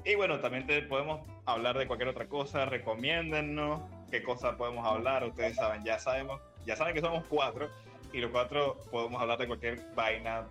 [0.03, 2.65] Y bueno, también te podemos hablar de cualquier otra cosa.
[2.65, 5.23] Recomiéndennos qué cosa podemos hablar.
[5.23, 7.69] Ustedes saben, ya sabemos, ya saben que somos cuatro.
[8.11, 10.47] Y los cuatro podemos hablar de cualquier vaina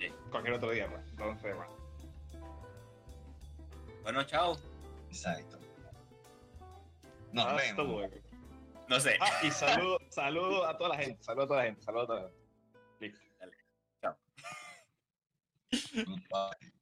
[0.00, 0.08] Sí.
[0.32, 0.88] cualquier otro día.
[0.88, 1.00] Pues.
[1.10, 1.72] Entonces, bueno.
[4.02, 4.56] Bueno, chao.
[5.08, 5.58] Exacto.
[7.32, 7.86] Nos hasta vemos.
[7.86, 8.14] luego.
[8.88, 9.16] No sé.
[9.20, 12.06] Ah, y saludo, saludo a toda la gente, saludo a toda la gente, saludo a
[12.06, 12.43] toda la gente.
[16.30, 16.70] Bye.